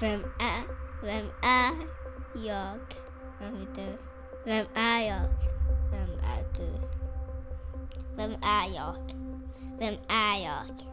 [0.00, 0.62] Vem är,
[1.02, 1.72] vem är
[2.34, 2.78] jag?
[3.40, 3.98] Vem är du?
[4.44, 5.28] Vem är jag?
[5.90, 6.72] Vem är du?
[8.16, 8.94] Vem är jag?
[9.78, 10.84] Vem är jag?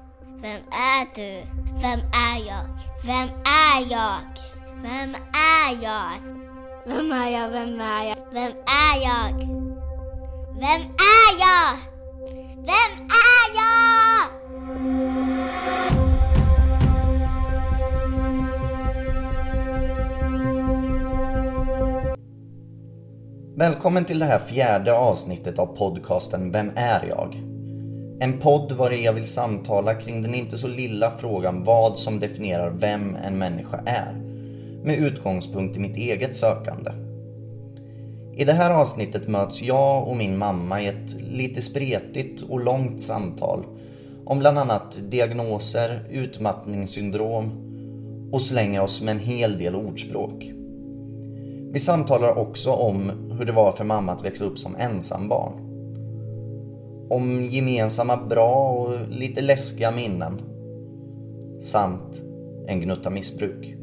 [0.42, 1.48] Vem är du?
[1.82, 2.68] Vem är jag?
[3.04, 4.20] Vem är jag?
[4.82, 6.12] Vem är jag?
[6.86, 7.50] Vem är jag?
[7.52, 8.16] Vem är jag?
[8.32, 9.34] Vem är jag?
[10.54, 11.78] Vem är jag?
[12.56, 13.91] Vem är jag?
[23.62, 27.44] Välkommen till det här fjärde avsnittet av podcasten Vem är jag?
[28.20, 32.70] En podd var jag vill samtala kring den inte så lilla frågan vad som definierar
[32.70, 34.14] vem en människa är.
[34.84, 36.92] Med utgångspunkt i mitt eget sökande.
[38.38, 43.02] I det här avsnittet möts jag och min mamma i ett lite spretigt och långt
[43.02, 43.66] samtal
[44.26, 47.52] om bland annat diagnoser, utmattningssyndrom
[48.32, 50.52] och slänger oss med en hel del ordspråk.
[51.74, 55.54] Vi samtalar också om hur det var för mamma att växa upp som ensambarn.
[57.10, 60.42] Om gemensamma bra och lite läskiga minnen.
[61.62, 62.22] Samt
[62.68, 63.76] en gnutta missbruk.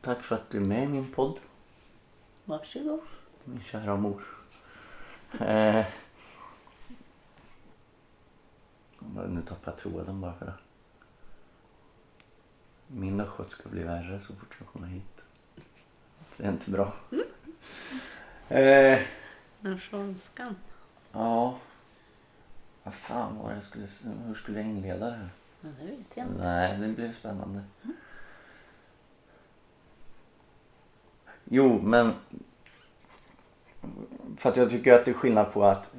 [0.00, 1.38] Tack för att du är med i min podd.
[2.44, 3.00] Varsågod.
[3.44, 4.22] Min kära mor.
[5.40, 5.84] Eh,
[9.28, 10.54] nu tappar jag tråden bara för det.
[12.86, 15.20] Min östgötska blir värre så fort jag kommer hit.
[16.36, 16.92] Det är inte bra.
[18.48, 19.00] Eh,
[19.60, 20.56] Den skånskan.
[21.12, 21.58] ja.
[22.82, 23.86] Vad fan var det jag skulle...
[24.26, 25.28] Hur skulle jag inleda det här?
[25.60, 26.42] Ja, det vet jag inte.
[26.44, 27.62] Nej, det blir spännande.
[31.44, 32.12] Jo, men...
[34.36, 35.90] För att jag tycker att det är skillnad på att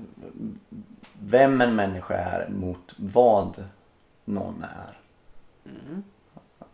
[1.20, 3.64] vem en människa är mot vad
[4.26, 4.98] någon är.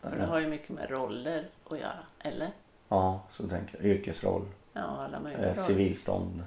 [0.01, 1.99] För det har ju mycket med roller att göra.
[2.19, 2.49] Eller?
[2.89, 3.85] Ja, så tänker jag.
[3.85, 6.43] Yrkesroll, Ja, alla möjliga eh, civilstånd.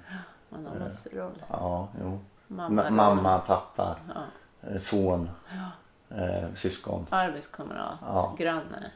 [0.49, 1.45] Man har massor roller.
[1.51, 2.19] Ja, jo.
[2.47, 4.23] Mamma, Ma- mamma pappa, Ja.
[4.71, 5.31] eh, son,
[6.09, 7.07] eh, syskon.
[7.11, 8.35] Arbetskamrat, Ja.
[8.39, 8.91] granne.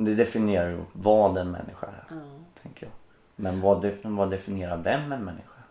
[0.00, 2.16] Det definierar ju vad en människa är, Ja.
[2.62, 2.92] tänker jag.
[3.36, 5.62] Men vad, def- vad definierar vem en människa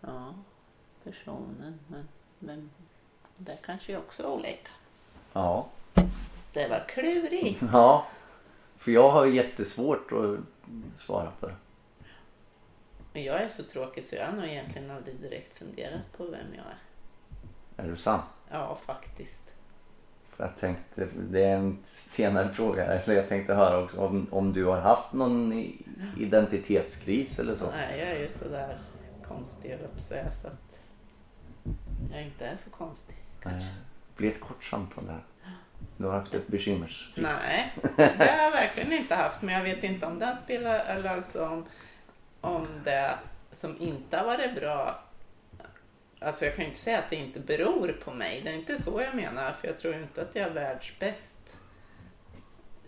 [0.00, 0.34] ja,
[1.04, 1.78] personen.
[1.88, 2.70] Men, men
[3.36, 4.70] det kanske är också olika.
[5.32, 5.66] Ja.
[6.52, 7.62] Det var klurigt.
[7.72, 8.06] Ja,
[8.76, 10.38] för jag har jättesvårt att
[11.00, 11.54] svara på det.
[13.12, 16.54] Men jag är så tråkig så jag har nog egentligen aldrig direkt funderat på vem
[16.56, 16.78] jag är.
[17.84, 18.20] Är du sann?
[18.50, 19.53] Ja, faktiskt.
[20.36, 24.52] För jag tänkte, det är en senare fråga, eller jag tänkte höra också om, om
[24.52, 25.52] du har haft någon
[26.18, 27.70] identitetskris eller så.
[27.70, 28.78] Nej, jag är ju sådär
[29.28, 30.80] konstig säga så att
[32.12, 33.68] jag inte är så konstig kanske.
[33.68, 33.78] Nej.
[34.08, 35.24] Det blir ett kort samtal här.
[35.96, 37.26] Du har haft ett bekymmersfritt.
[37.26, 39.42] Nej, det har jag verkligen inte haft.
[39.42, 41.64] Men jag vet inte om det spelar, eller alltså om,
[42.40, 43.14] om det
[43.52, 45.02] som inte har varit bra.
[46.24, 48.40] Alltså jag kan ju inte säga att det inte beror på mig.
[48.44, 49.52] Det är inte så jag menar.
[49.52, 51.58] För jag tror inte att jag är världsbäst.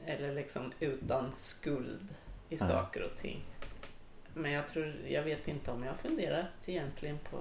[0.06, 2.08] Eller liksom utan skuld
[2.48, 2.58] i Nej.
[2.58, 3.44] saker och ting.
[4.34, 7.38] Men jag tror, jag vet inte om jag har funderat egentligen på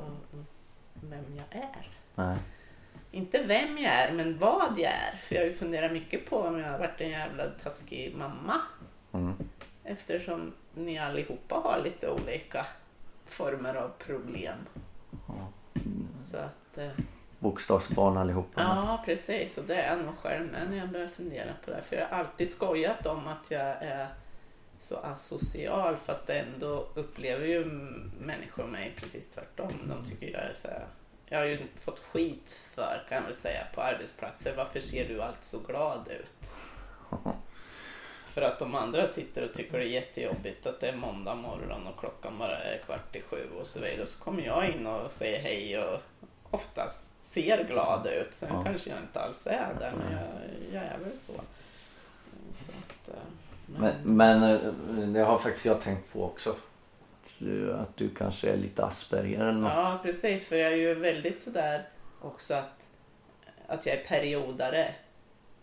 [0.93, 1.89] vem jag är.
[2.15, 2.37] Nej.
[3.11, 5.15] Inte vem jag är, men vad jag är.
[5.21, 8.61] För jag har ju funderat mycket på om jag har varit en jävla taskig mamma.
[9.13, 9.33] Mm.
[9.83, 12.65] Eftersom ni allihopa har lite olika
[13.25, 14.57] former av problem.
[16.19, 16.89] Så att, eh,
[17.39, 18.69] Bokstavsbarn allihopa.
[18.69, 18.87] nästan.
[18.87, 19.57] ja, precis.
[19.57, 21.81] Och det är jag nog själv med när jag börjar fundera på det.
[21.81, 24.07] För jag har alltid skojat om att jag är
[24.79, 27.65] så asocial fast ändå upplever ju
[28.19, 29.71] människor mig precis tvärtom.
[29.87, 30.85] De tycker jag är så här,
[31.25, 34.53] jag har ju fått skit för kan jag väl säga på arbetsplatser.
[34.57, 36.49] Varför ser du allt så glad ut?
[38.35, 41.87] För att de andra sitter och tycker det är jättejobbigt att det är måndag morgon
[41.87, 44.05] och klockan bara är kvart i sju och så vidare.
[44.07, 45.99] Så kommer jag in och säger hej och
[46.51, 48.33] oftast ser glad ut.
[48.33, 48.63] Sen Ja.
[48.63, 50.27] kanske jag inte alls är det, men jag,
[50.73, 51.33] jag är väl så.
[52.53, 53.15] så att, eh,
[53.65, 54.59] Men, men eh,
[55.13, 56.49] det har faktiskt jag tänkt på också.
[57.21, 59.71] Att du, att du kanske är lite Asperger eller något.
[59.75, 60.47] Ja, precis.
[60.47, 61.89] För jag är ju väldigt sådär
[62.21, 62.87] också att,
[63.67, 64.95] att jag är periodare.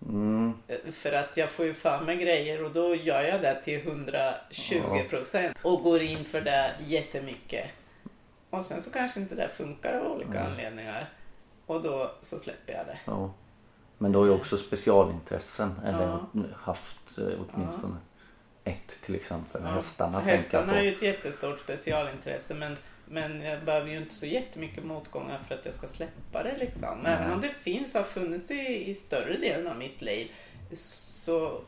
[0.08, 0.52] Mm.
[0.93, 5.08] För att jag får ju för mig grejer och då gör jag det till 120
[5.10, 7.66] procent och går in för det jättemycket.
[8.50, 11.08] Och sen så kanske inte det funkar av olika anledningar.
[11.66, 12.99] Och då så släpper jag det.
[13.04, 13.32] Ja.
[13.99, 16.02] Men du har ju också specialintressen eller
[16.32, 16.43] Ja.
[16.56, 17.96] haft eh, åtminstone
[18.64, 19.62] ett till exempel.
[19.64, 20.78] Ja, Hästarna tänker jag Hästarna på.
[20.78, 22.76] är ju ett jättestort specialintresse men,
[23.12, 26.56] men jag behöver ju inte så jättemycket motgångar för att jag ska släppa det.
[26.56, 27.06] Liksom.
[27.06, 30.31] Även om det finns och har funnits i, i större delen av mitt liv
[30.73, 31.61] så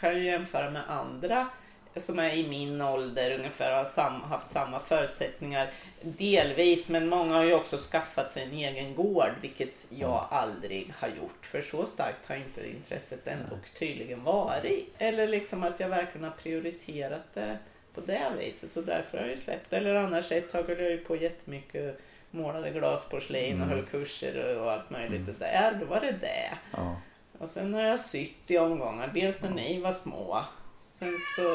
[0.00, 1.48] kan jag ju jämföra med andra
[1.96, 5.72] som är i min ålder ungefär och har sam, haft samma förutsättningar.
[6.02, 11.08] Delvis, men många har ju också skaffat sig en egen gård, vilket jag aldrig har
[11.08, 11.46] gjort.
[11.46, 14.94] För så starkt har inte intresset ändå tydligen varit.
[14.98, 17.58] Eller liksom att jag verkligen har prioriterat det
[18.00, 18.72] på det viset.
[18.72, 19.72] Så därför har jag släppt.
[19.72, 22.00] Eller annars ett tag höll jag ju på jättemycket
[22.30, 23.68] målade glasporslin och Mm.
[23.78, 25.26] höll kurser och allt möjligt.
[25.26, 26.50] Det där, då var det det.
[26.72, 26.96] Ja.
[27.38, 30.44] Och sen har jag sytt i omgångar, dels när ni var små.
[30.78, 31.54] Sen så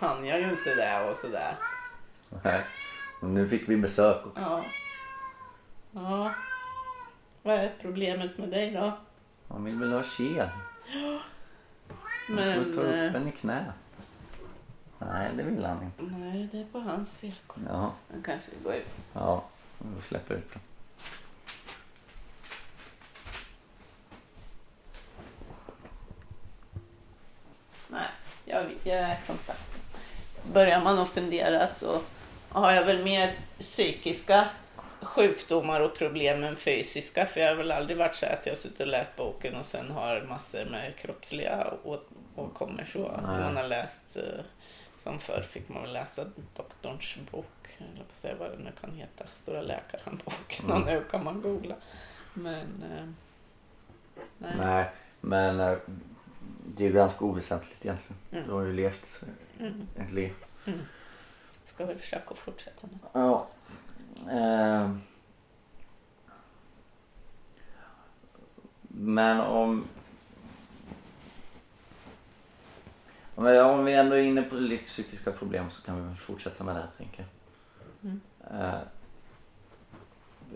[0.00, 1.54] hann jag ju inte det och sådär.
[2.44, 2.60] Nej.
[3.22, 4.40] Och nu fick vi besök också.
[4.42, 4.64] Ja.
[5.92, 6.34] Ja.
[7.42, 8.92] Vad är problemet med dig då?
[9.48, 10.48] Han vill väl ha kel.
[12.28, 13.64] Man Men, får ta upp eh, en i knä.
[15.00, 16.14] Nej, det vill han inte.
[16.16, 17.62] Nej, det är på hans villkor.
[17.68, 18.86] Ja, Han kanske går ut.
[19.12, 19.44] ja.
[19.96, 20.60] Vi släpper ut den.
[27.88, 28.08] Nej,
[28.44, 29.60] jag, jag som sagt.
[30.52, 32.00] Börjar man att fundera så
[32.48, 34.48] har jag väl mer psykiska
[35.02, 37.26] sjukdomar och problem än fysiska.
[37.26, 39.90] För jag har väl aldrig varit så att jag suttit och läst boken och sen
[39.90, 41.66] har massor med kroppsliga
[42.36, 43.20] åkommor så.
[43.22, 44.44] Man har läst, eh,
[45.00, 46.26] som förr fick man väl läsa
[46.56, 50.64] doktorns bok, eller på säga vad det nu kan heta, Stora läkarhandboken.
[50.64, 50.76] Mm.
[50.76, 51.74] Och nu kan man googla.
[52.34, 53.08] Men eh,
[54.38, 54.54] nej.
[54.58, 55.78] Nej, men eh,
[56.76, 58.16] det är ju ganska oväsentligt egentligen.
[58.32, 58.46] Mm.
[58.46, 59.20] Du har ju levt
[59.58, 59.86] Mm.
[59.96, 60.34] ett liv.
[61.64, 62.98] Ska väl försöka fortsätta med.
[63.12, 63.46] Ja.
[64.30, 64.90] Eh.
[68.88, 69.84] Men om...
[73.40, 76.74] Om vi- ändå är inne på lite psykiska problem så kan vi väl fortsätta med
[76.76, 78.10] det här tänker jag.
[78.10, 78.20] Mm.
[78.50, 78.80] Eh,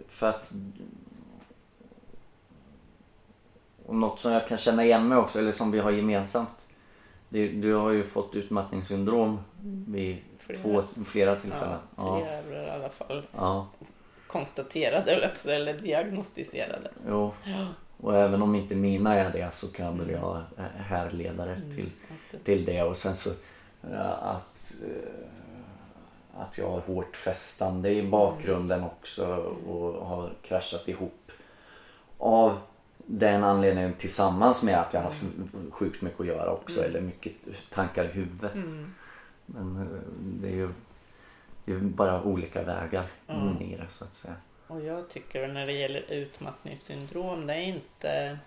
[0.08, 0.52] för att...
[3.86, 6.66] Och något som jag kan känna igen mig också, eller som vi har gemensamt.
[7.28, 9.40] Det, du har ju fått utmattningssyndrom
[9.88, 10.58] vid Flera.
[10.58, 11.78] två, flera tillfällen.
[11.96, 12.66] Ja, tre ja.
[12.66, 13.66] i alla fall ja.
[14.26, 16.90] konstaterade eller diagnostiserade.
[17.08, 17.66] Jo, Ja.
[18.00, 21.87] Och även om inte mina är det så kan väl jag eh, härleda det till,
[22.08, 23.31] Att det- till det och sen så
[23.91, 29.26] eh, att, eh, att jag har hårt fästande i bakgrunden också
[29.67, 31.31] och har kraschat ihop
[32.19, 32.58] av
[33.06, 35.25] den anledningen tillsammans med att jag har haft
[35.70, 36.90] sjukt mycket att göra också Mm.
[36.90, 37.32] eller mycket
[37.75, 38.55] tankar i huvudet.
[38.55, 38.94] Mm.
[39.47, 39.88] Men
[40.40, 40.69] det är ju,
[41.64, 43.49] det är bara olika vägar Mm.
[43.49, 44.35] in i det så att säga.
[44.66, 48.38] Och jag tycker när det gäller utmattningssyndrom, det är inte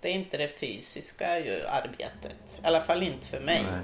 [0.00, 2.58] det, är inte det fysiska ju, arbetet.
[2.62, 3.62] I alla fall inte för mig.
[3.62, 3.80] Nej.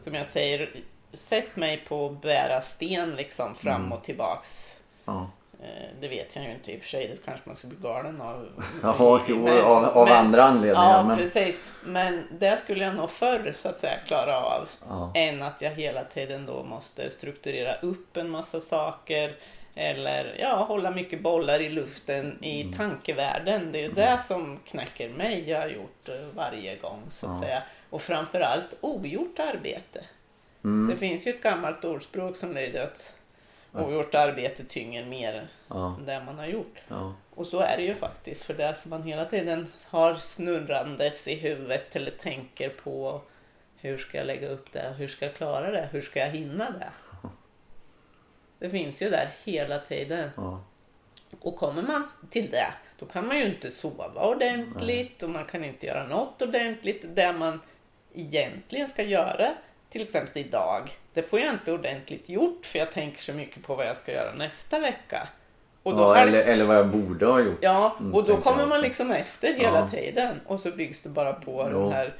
[0.00, 0.70] Som jag säger,
[1.12, 3.92] sätt mig på att bära sten liksom fram Mm.
[3.92, 4.80] och tillbaks.
[5.04, 5.30] Ja.
[5.62, 5.66] Eh,
[6.00, 8.20] Det vet jag ju inte i och för sig, det kanske man skulle bli galen
[8.20, 8.48] av.
[8.82, 10.90] Jaha, Men- av, av men- andra anledningar.
[10.92, 11.56] Ja, men, precis.
[11.84, 14.68] Men det skulle jag nog förr så att säga klara av.
[14.88, 15.12] ja.
[15.14, 19.34] Än att jag hela tiden då måste strukturera upp en massa saker.
[19.78, 22.72] Eller ja, hålla mycket bollar i luften i Mm.
[22.76, 23.72] tankevärlden.
[23.72, 25.50] Det är ju det som knäcker mig.
[25.50, 27.40] Jag har gjort eh, varje gång så att Ja.
[27.42, 27.62] säga.
[27.90, 30.04] Och framförallt ogjort arbete.
[30.64, 30.90] Mm.
[30.90, 33.12] Det finns ju ett gammalt ordspråk som lyder att
[33.72, 36.76] ogjort arbete tynger mer Ja, än det man har gjort.
[36.88, 38.42] ja, Och så är det ju faktiskt.
[38.44, 43.20] För det som man hela tiden har snurrandes i huvudet eller tänker på.
[43.80, 44.94] Hur ska jag lägga upp det?
[44.98, 45.88] Hur ska jag klara det?
[45.92, 46.88] Hur ska jag hinna det?
[48.58, 50.30] Det finns ju där hela tiden.
[50.36, 50.60] ja.
[51.40, 52.66] Och kommer man till det,
[52.98, 57.04] då kan man ju inte sova ordentligt och man kan inte göra något ordentligt.
[57.14, 57.60] Det man
[58.14, 59.48] egentligen ska göra,
[59.90, 63.74] till exempel idag, det får jag inte ordentligt gjort för jag tänker så mycket på
[63.74, 65.28] vad jag ska göra nästa vecka.
[65.82, 67.58] Och då ja eller, eller vad jag borde ha gjort.
[67.60, 69.88] Ja, Mm, och då tänker kommer man liksom efter hela Ja.
[69.88, 71.88] tiden och så byggs det bara på Jo.
[71.88, 72.14] det här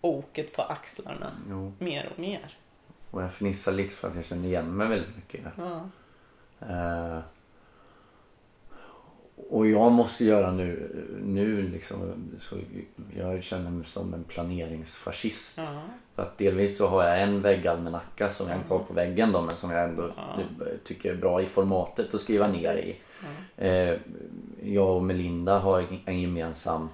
[0.00, 1.72] oket på axlarna Jo.
[1.78, 2.56] mer och mer.
[3.12, 5.40] Och jag fnissar lite för att jag känner igen mig väldigt mycket.
[5.56, 5.88] Ja.
[6.60, 7.18] Eh,
[9.50, 10.90] och jag måste göra nu,
[11.24, 11.98] nu liksom,
[12.40, 12.56] så
[13.18, 15.58] jag känner mig som en planeringsfascist.
[15.58, 15.64] Ja.
[16.14, 19.40] För att delvis så har jag en väggalmanacka som jag inte har på väggen då
[19.40, 20.42] men som jag ändå Ja.
[20.84, 22.80] tycker är bra i formatet att skriva ner i.
[22.82, 23.04] Precis.
[23.56, 23.64] Ja.
[23.64, 23.96] Eh,
[24.62, 26.88] jag och Melinda har en gemensam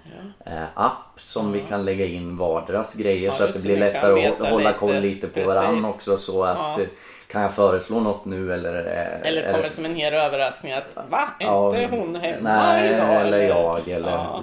[0.46, 4.48] eh, app som vi kan lägga in varderas grejer så att det blir lättare att
[4.48, 5.48] hålla koll lite på Precis.
[5.54, 6.86] varandra också så att eh,
[7.28, 8.72] kan jag föreslå något nu eller...
[8.74, 11.28] Eller kommer det som en hel överraskning att va?
[11.38, 13.20] Ja, inte hon hemma Nej, idag?
[13.20, 14.42] eller jag eller Ja,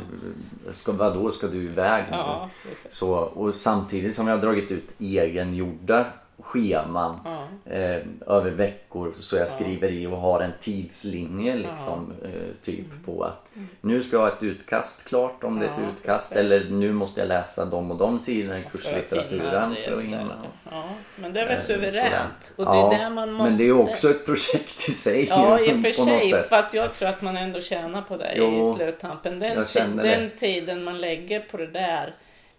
[0.71, 2.17] ska, vadå ska du iväg nu?
[2.17, 2.49] ja.
[2.91, 6.05] Så, och samtidigt som jag har dragit ut egengjorda
[6.39, 7.47] scheman Ja.
[7.71, 12.29] eh, över veckor så jag skriver i och har en tidslinje liksom eh,
[12.63, 13.03] typ Mm.
[13.05, 13.51] på att
[13.81, 16.45] nu ska jag ha ett utkast klart om det är ett utkast precis.
[16.45, 20.27] eller nu måste jag läsa de och de sidorna i kurslitteraturen där.
[20.71, 20.83] Ja,
[21.15, 22.53] men det är väl Eh, suveränt.
[22.55, 22.89] Och sådär.
[22.89, 23.49] det är Ja, man måste...
[23.49, 26.43] Men det är också ett projekt i sig Ja, i och för sig.
[26.49, 29.39] Fast jag tror att man ändå tjänar på det Jo, i sluttampen.
[29.39, 29.65] Den,
[29.97, 32.13] den tiden man lägger på det där.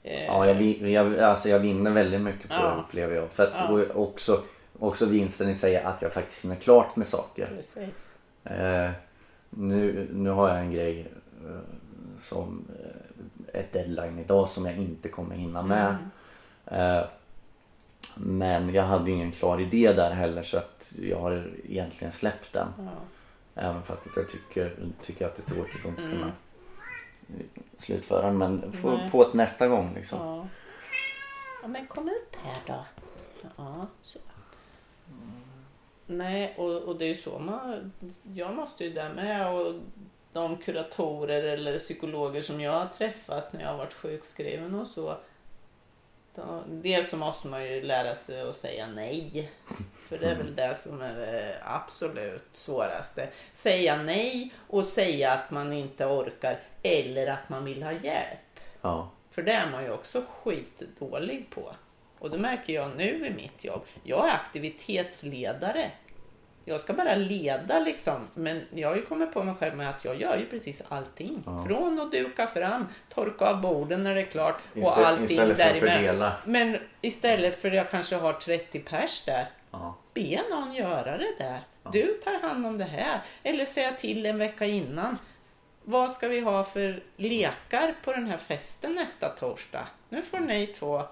[0.07, 2.71] Eh, Ja, jag, jag, alltså jag vinner väldigt mycket på Ja.
[2.75, 3.31] det upplever jag.
[3.31, 3.69] För att, Ja.
[3.69, 4.43] och också,
[4.79, 7.47] också vinsten i sig att jag faktiskt hinner klart med saker.
[7.47, 8.11] Precis.
[8.45, 8.91] Eh,
[9.51, 11.13] nu, nu har jag en grej
[11.47, 11.59] eh,
[12.21, 12.65] som
[13.53, 15.97] ett deadline idag som jag inte kommer hinna med.
[16.71, 16.97] Mm.
[16.97, 17.05] Eh,
[18.15, 22.69] men jag hade ingen klar idé där heller så att jag har egentligen släppt den.
[22.79, 22.91] Ja.
[23.63, 24.73] Även fast att jag tycker,
[25.03, 26.19] tycker att det är tråkigt att inte Mm.
[26.19, 26.33] kunna
[27.79, 28.39] slutföra den.
[28.39, 29.11] Men få, Nej.
[29.11, 30.19] på ett nästa gång liksom.
[30.19, 30.47] Ja.
[31.63, 32.85] ja, men kom upp här då.
[33.57, 34.19] Ja, så.
[36.07, 37.93] Nej, och, och det är ju så man...
[38.35, 39.75] Jag måste ju där med och
[40.33, 45.17] de kuratorer eller psykologer som jag har träffat när jag har varit sjukskriven och så.
[46.37, 49.51] Då, dels så måste man ju lära sig att säga nej.
[49.95, 53.29] För det är väl det som är det absolut svåraste.
[53.53, 58.61] Säga nej och säga att man inte orkar eller att man vill ha hjälp.
[58.81, 59.11] Ja.
[59.31, 61.73] För det är man ju också skitdålig på.
[62.19, 63.83] Och det märker jag nu i mitt jobb.
[64.03, 65.91] Jag är aktivitetsledare.
[66.69, 68.29] Jag ska bara leda liksom.
[68.35, 71.43] Men jag har ju kommit på mig själv med att jag gör ju precis allting.
[71.67, 75.59] Från att duka fram, torka av borden när det är klart och Istä- allting istället
[75.59, 76.37] för att fördela.
[76.47, 79.47] Men istället för att jag kanske har 30 pers där.
[79.71, 79.97] Ja.
[80.15, 81.61] Be någon göra det där.
[81.93, 83.21] Du tar hand om det här.
[83.43, 85.19] Eller säga till en vecka innan.
[85.85, 89.87] Vad ska vi ha för lekar på den här festen nästa torsdag?
[90.09, 91.03] Nu får ni två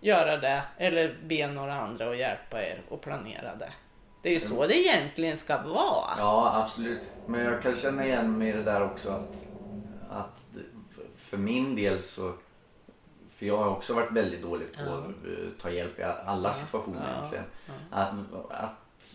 [0.00, 0.62] göra det.
[0.78, 3.70] Eller be några andra att hjälpa er och planera det.
[4.24, 6.10] Det är ju så det egentligen ska vara.
[6.18, 7.00] Ja, absolut.
[7.26, 9.10] Men jag kan känna igen mig i det där också.
[9.10, 9.36] Att,
[10.10, 10.46] att
[11.16, 12.32] för min del så...
[13.30, 14.94] För jag har också varit väldigt dålig på Ja.
[14.98, 17.16] att eh, ta hjälp i alla situationer Ja.
[17.18, 17.44] egentligen.
[17.90, 18.14] Att,
[18.50, 19.10] att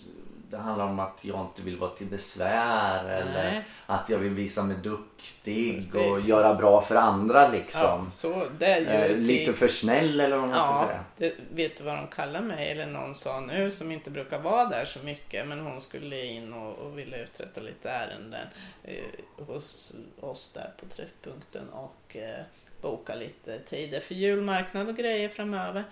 [0.50, 3.63] det handlar om att jag inte vill vara till besvär eller Nej.
[3.86, 5.96] att jag vill visa mig duktig Precis.
[5.96, 8.12] och göra bra för andra Ja, liksom.
[8.12, 11.06] så det är ju eh, till- lite för snäll eller vad man ska Ja, säga.
[11.18, 12.72] det, vet du vad de kallar mig?
[12.72, 15.48] Eller någon sa nu som inte brukar vara där så mycket.
[15.48, 18.48] Men hon skulle in och, och ville uträtta lite ärenden
[18.84, 22.44] eh, hos oss där på träffpunkten och eh,
[22.82, 25.84] boka lite tider för julmarknad och grejer framöver.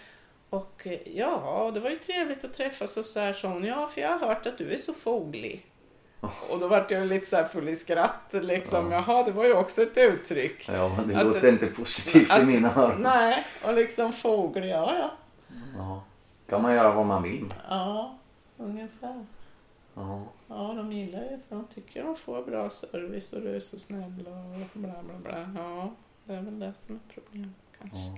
[0.50, 3.64] Och eh, ja, det var ju trevligt att träffas och så här sa hon.
[3.64, 5.66] Ja, för jag har hört att du är så foglig.
[6.50, 8.92] Och då vart jag lite så här full i skratt liksom.
[8.92, 9.04] Ja.
[9.08, 10.70] Jaha, det var ju också ett uttryck.
[10.70, 13.02] Ja, det Att låter inte positivt i att- mina öron.
[13.02, 15.12] Nej, och liksom fågel, ja ja.
[15.78, 16.04] Ja.
[16.50, 17.54] kan man göra vad man vill.
[17.70, 18.18] Ja,
[18.58, 19.26] ungefär.
[19.94, 20.24] Ja.
[20.48, 23.80] Ja, de gillar ju för de tycker de får bra service och du är så
[23.80, 25.52] snäll och bla bla bla.
[25.64, 25.92] Ja,
[26.26, 27.98] det är väl det som är problemet kanske.
[27.98, 28.18] Ja.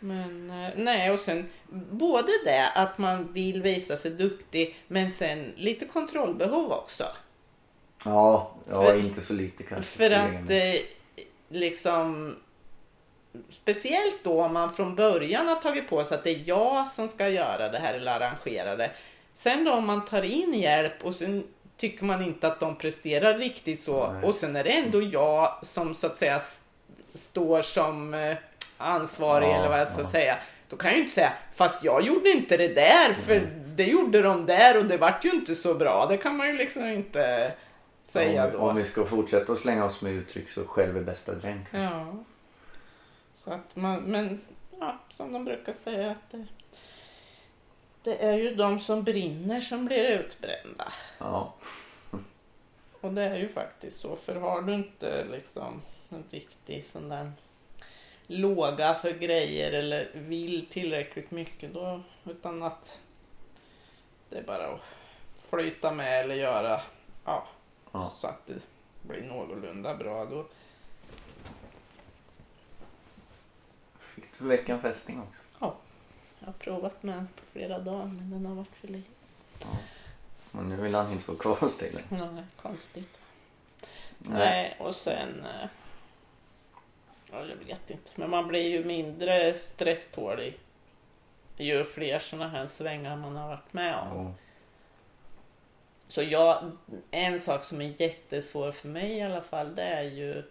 [0.00, 1.48] Men eh, nej, och sen
[1.90, 7.04] både det att man vill visa sig duktig men sen lite kontrollbehov också.
[8.04, 9.98] Ja, ja För- inte så lite kanske.
[9.98, 10.80] För att eh,
[11.48, 12.36] liksom
[13.50, 17.08] Speciellt då om man från början har tagit på sig att det är jag som
[17.08, 18.90] ska göra det här eller arrangera det.
[19.34, 21.44] Sen då om man tar in hjälp och sen
[21.76, 24.24] tycker man inte att de presterar riktigt så Nej.
[24.24, 26.40] och sen är det ändå jag som så att säga
[27.14, 28.36] står som eh,
[28.78, 30.08] ansvarig Ja, eller vad jag ska ja.
[30.08, 30.38] säga.
[30.68, 33.40] Då kan jag ju inte säga fast jag gjorde inte det där för
[33.76, 36.06] det gjorde de där och det vart ju inte så bra.
[36.06, 37.52] Det kan man ju liksom inte
[38.08, 38.58] säga om, då.
[38.58, 41.66] Om vi ska fortsätta att slänga oss med uttryck så själv är bästa dräng.
[41.70, 42.16] Ja.
[43.32, 44.40] Så att man, men
[44.80, 46.46] ja, som de brukar säga att det,
[48.02, 50.92] det är ju de som brinner som blir utbrända.
[51.18, 51.54] Ja.
[53.00, 57.32] Och det är ju faktiskt så, för har du inte liksom en riktig sån där
[58.26, 63.00] låga för grejer eller vill tillräckligt mycket då, utan att
[64.28, 64.80] det är bara att
[65.38, 66.80] flyta med eller göra
[67.24, 67.46] ja,
[67.92, 68.12] Ja.
[68.16, 68.54] så att det
[69.02, 70.24] blir någorlunda bra.
[70.24, 70.46] Då,
[73.98, 75.42] Fick du väcka en fästing också?
[76.38, 79.14] Jag har provat med den på flera dagar men den har varit för liten.
[80.50, 82.30] Men nu vill han inte vara kvar hos dig längre.
[82.32, 83.18] Nej, konstigt.
[84.18, 85.46] Nej, och sen...
[87.32, 88.10] Ja, jag vet inte.
[88.14, 90.58] Men man blir ju mindre stresstålig
[91.56, 94.26] ju fler sådana här svängar man har varit med om.
[94.26, 94.32] Ja.
[96.08, 96.70] Så jag,
[97.10, 100.42] en sak som är jättesvår för mig i alla fall, det är ju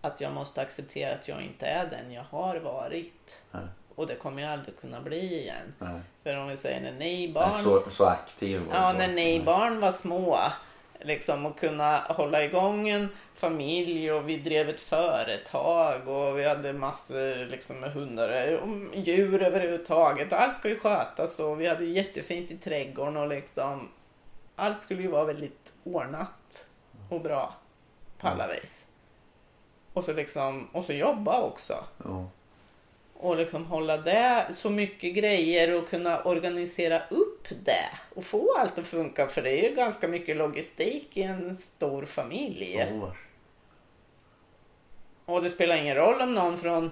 [0.00, 3.42] att jag måste acceptera att jag inte är den jag har varit.
[3.50, 3.66] Nej.
[3.94, 5.74] Och det kommer jag aldrig kunna bli igen.
[5.78, 6.00] Nej.
[6.22, 8.62] För om vi säger när ni barn Så, så aktiv.
[8.70, 10.38] Ja, när ni barn var små.
[11.04, 16.72] Liksom och kunna hålla igång en familj och vi drev ett företag och vi hade
[16.72, 20.32] massor liksom, med hundar och djur överhuvudtaget.
[20.32, 23.88] Och allt ska ju skötas och vi hade jättefint i trädgården och liksom
[24.56, 26.68] allt skulle ju vara väldigt ordnat
[27.10, 27.54] och bra
[28.18, 28.86] på alla vis.
[29.92, 32.28] Och så liksom, och så jobba också Ja.
[33.24, 38.78] Och liksom hålla det så mycket grejer och kunna organisera upp det och få allt
[38.78, 42.76] att funka för det är ju ganska mycket logistik i en stor familj.
[42.76, 43.14] Ja.
[45.24, 46.90] Och det spelar ingen roll om någon från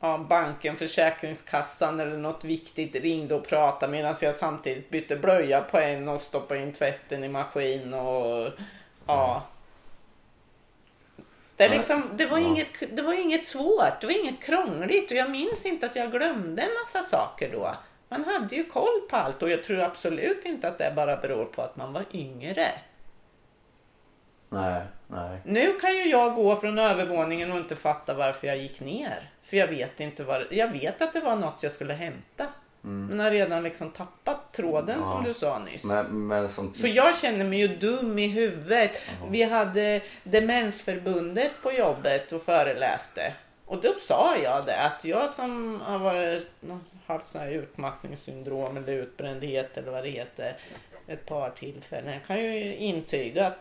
[0.00, 5.78] ja, banken, Försäkringskassan eller något viktigt ringde och pratade medan jag samtidigt bytte blöja på
[5.78, 8.52] en och stoppade in tvätten i maskin och
[9.06, 9.42] ja.
[11.56, 11.74] Det, är Ja.
[11.76, 12.46] liksom, det, var Ja.
[12.46, 16.10] inget, det var inget svårt, det var inget krångligt och jag minns inte att jag
[16.10, 17.74] glömde en massa saker då.
[18.08, 21.44] Man hade ju koll på allt och jag tror absolut inte att det bara beror
[21.44, 22.66] på att man var yngre.
[24.48, 25.40] Nej, nej.
[25.44, 29.30] Nu kan ju jag gå från övervåningen och inte fatta varför jag gick ner.
[29.42, 32.46] För jag vet inte vad Jag vet att det var något jag skulle hämta.
[32.86, 35.08] Men har redan liksom tappat tråden Mm.
[35.08, 35.14] Ja.
[35.14, 35.84] som du sa nyss.
[35.84, 36.74] Men, men som...
[36.74, 39.02] Så jag känner mig ju dum i huvudet.
[39.30, 43.34] Vi hade Demensförbundet på jobbet och föreläste.
[43.66, 46.46] Och då sa jag det att jag som har varit,
[47.06, 50.56] haft sån här utmattningssyndrom eller utbrändhet eller vad det heter
[51.06, 52.12] ett par tillfällen.
[52.12, 53.58] Jag kan ju intyga att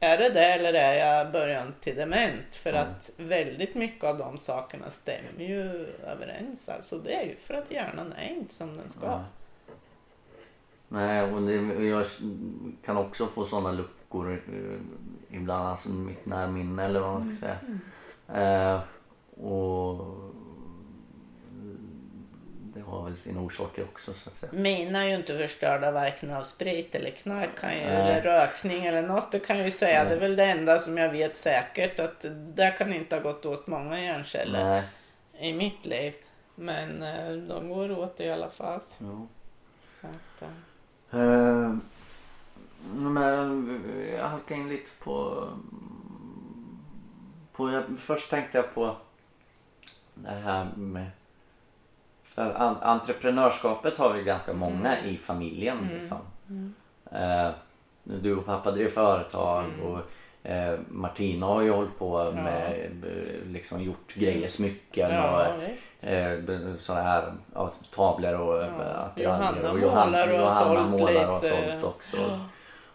[0.00, 2.54] är det det eller är jag början till dement?
[2.54, 2.82] För Mm.
[2.82, 6.68] att väldigt mycket av de sakerna stämmer ju överens.
[6.68, 9.20] Alltså det är ju för att hjärnan är inte som den ska.
[10.88, 12.04] Nej, och det, jag
[12.84, 17.58] kan också få sådana luckor eh, ibland, alltså mitt närminne eller vad man ska säga.
[18.74, 18.80] Eh,
[19.44, 20.27] och
[22.88, 24.52] har väl sina orsaker också så att säga.
[24.52, 27.86] Mina är ju inte förstörda varken av sprit eller knark kan ju, Nej.
[27.86, 29.32] eller rökning eller något.
[29.32, 30.04] Det kan jag ju säga.
[30.04, 32.00] Det är väl det enda som jag vet säkert.
[32.00, 34.82] Att där kan inte ha gått åt många hjärnceller Nej.
[35.50, 36.14] i mitt liv.
[36.54, 38.80] Men eh, de går åt i alla fall.
[38.98, 39.26] Ja.
[40.00, 40.48] Så att, eh,
[41.10, 41.74] Eh,
[42.94, 43.80] men
[44.16, 45.48] jag halkade in lite på...
[47.52, 48.96] på jag, först tänkte jag på
[50.14, 51.10] det här med...
[52.38, 55.88] För an, entreprenörskapet har vi ganska många i familjen.
[55.94, 56.18] Liksom.
[57.12, 57.50] Eh,
[58.04, 60.00] du och pappa drev företag och
[60.50, 66.40] eh, Martina har ju hållit på med eh, liksom gjort grejer, smycken ja, och eh,
[66.78, 68.70] sådana här ja, tavlor och Ja.
[68.78, 68.84] ja.
[68.84, 69.78] attiraljer.
[69.82, 71.70] Johanna och målar och Johanna målar och lite.
[71.70, 72.16] sålt också.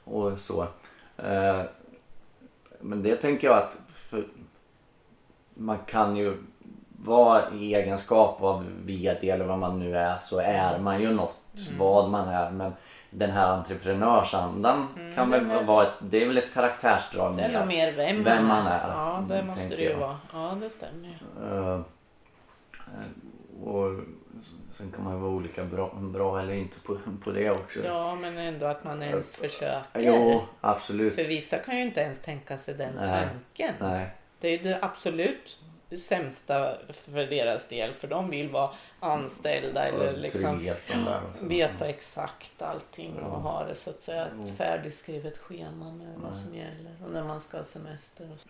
[0.03, 0.61] Och så.
[1.17, 1.61] Eh,
[2.79, 4.27] men det tänker jag att för,
[5.53, 6.37] man kan ju
[7.05, 11.37] vara i egenskap av VD eller vad man nu är så är man ju något
[11.67, 11.79] Mm.
[11.79, 12.51] vad man är.
[12.51, 12.73] Men
[13.09, 17.43] den här entreprenörsandan kan väl är- vara ett, det är väl ett karaktärsdrag Mm, Det
[17.43, 19.97] är nog mer vem, Vem man är, Ja, det mm, måste det ju jag.
[19.97, 20.17] vara.
[20.33, 21.47] Ja, det stämmer ju.
[21.57, 21.73] Eh,
[22.75, 23.99] eh, och
[24.77, 27.79] sen kan man ju vara olika bra, bra eller inte på, på det också.
[27.85, 29.81] Ja, men ändå att man ens försöker.
[29.99, 31.15] Jo, absolut.
[31.15, 33.23] För vissa kan ju inte ens tänka sig den Nej.
[33.23, 33.73] tanken.
[33.79, 34.09] Nej.
[34.39, 35.59] Det är ju absolut
[35.97, 37.93] sämsta för deras del.
[37.93, 40.71] För de vill vara anställda eller liksom
[41.41, 46.55] veta exakt allting och ha det så att säga ett färdigskrivet schema med vad som
[46.55, 48.29] gäller och när man ska ha semester.
[48.33, 48.47] Och så.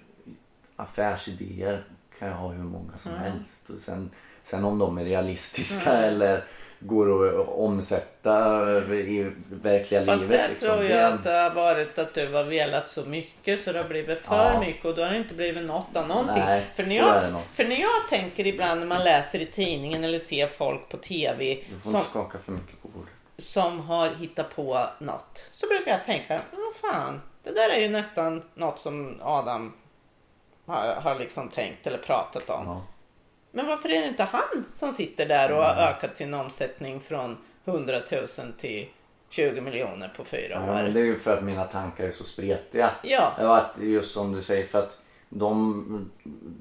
[0.75, 1.84] Affärsidéer
[2.19, 3.23] kan jag ha hur många som Mm.
[3.23, 3.69] helst.
[3.69, 4.10] Och sen,
[4.43, 6.43] sen om de är realistiska eller
[6.79, 8.62] går att omsätta
[8.93, 10.39] i verkliga Fast livet.
[10.41, 10.69] där liksom.
[10.69, 13.89] tror jag att det har varit att du har velat så mycket så det har
[13.89, 14.60] blivit för Ja.
[14.60, 16.43] mycket och då har det inte blivit något av någonting.
[16.45, 20.19] Nej, för, när jag, för när jag tänker ibland när man läser i tidningen eller
[20.19, 23.10] ser folk på TV Du får som, inte skaka för mycket på bordet.
[23.38, 25.47] som har hittat på något.
[25.51, 29.73] Så brukar jag tänka, vad fan, det där är ju nästan något som Adam
[30.65, 32.65] har, har liksom tänkt eller pratat om.
[32.67, 32.82] Ja.
[33.55, 37.37] Men varför är det inte han som sitter där och har ökat sin omsättning från
[37.65, 38.87] 100 000 till
[39.29, 40.89] 20 miljoner på fyra Ja, år?
[40.89, 42.91] det är ju för att mina tankar är så spretiga.
[43.03, 44.97] Ja, Ja, att just som du säger för att
[45.29, 46.11] de,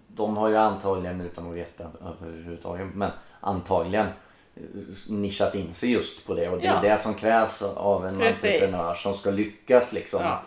[0.09, 1.85] de har ju antagligen utan att veta
[2.23, 4.07] överhuvudtaget men antagligen
[5.09, 6.81] nischat in sig just på det och det är Ja.
[6.91, 8.45] det som krävs av en Precis.
[8.45, 10.23] entreprenör som ska lyckas liksom.
[10.23, 10.43] Ja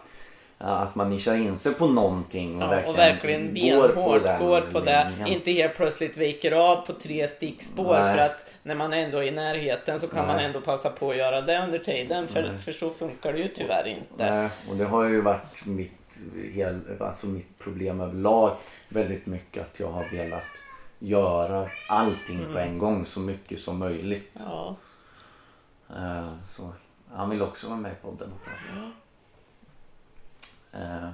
[0.57, 4.45] att man nischar in sig på någonting och, ja, verkligen, och verkligen benhårt går på,
[4.45, 5.13] går på det.
[5.27, 8.15] Inte helt plötsligt viker av på tre stickspår Nej.
[8.15, 10.35] för att när man ändå är i närheten så kan Nej.
[10.35, 13.47] man ändå passa på att göra det under tiden för, för så funkar det ju
[13.47, 14.35] tyvärr inte.
[14.35, 14.49] Nej.
[14.69, 15.91] Och det har ju varit mitt,
[16.53, 18.55] hel, alltså mitt problem överlag
[18.89, 20.47] väldigt mycket att jag har velat
[20.99, 22.53] göra allting mm.
[22.53, 24.43] på en gång så mycket som möjligt.
[24.45, 24.75] Ja.
[25.89, 26.73] Eh, så
[27.13, 28.79] han vill också vara med i podden och prata.
[28.81, 28.91] Ja.
[30.75, 31.13] Uh,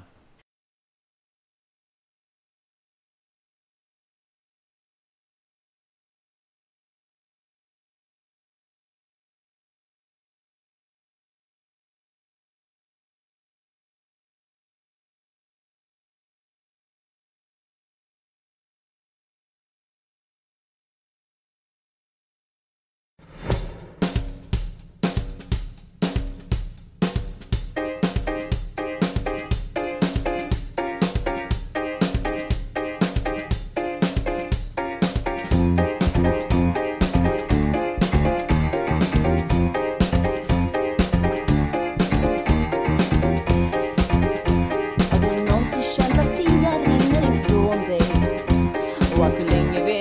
[49.22, 50.01] What lindo.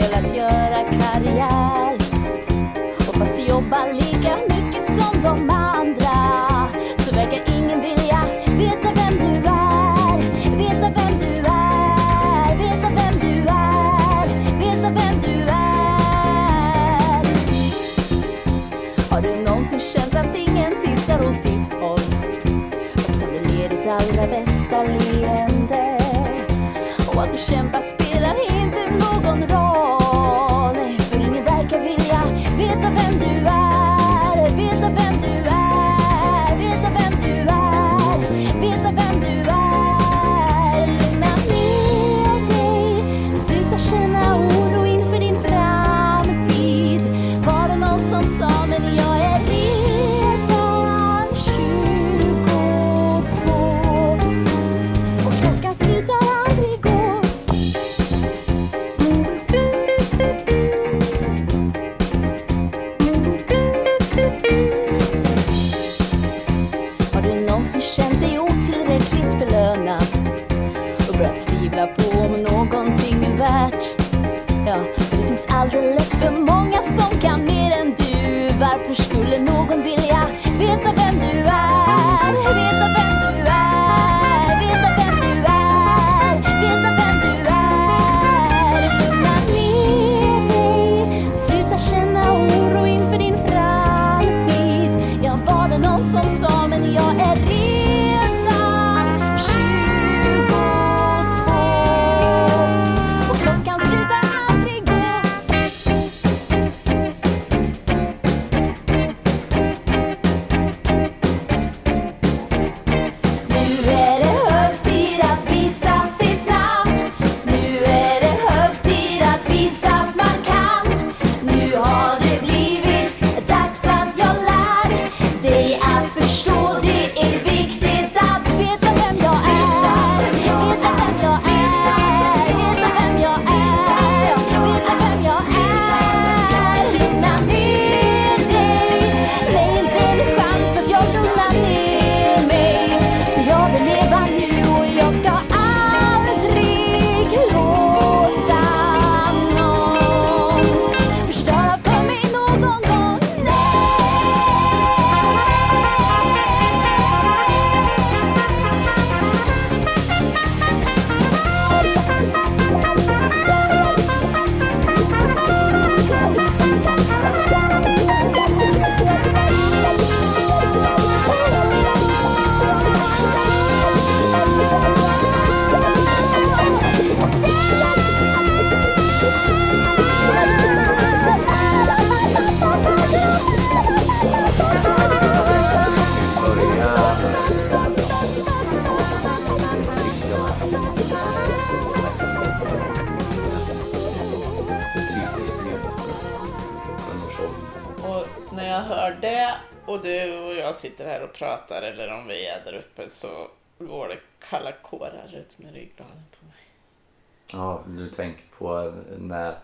[208.01, 209.55] du tänker på när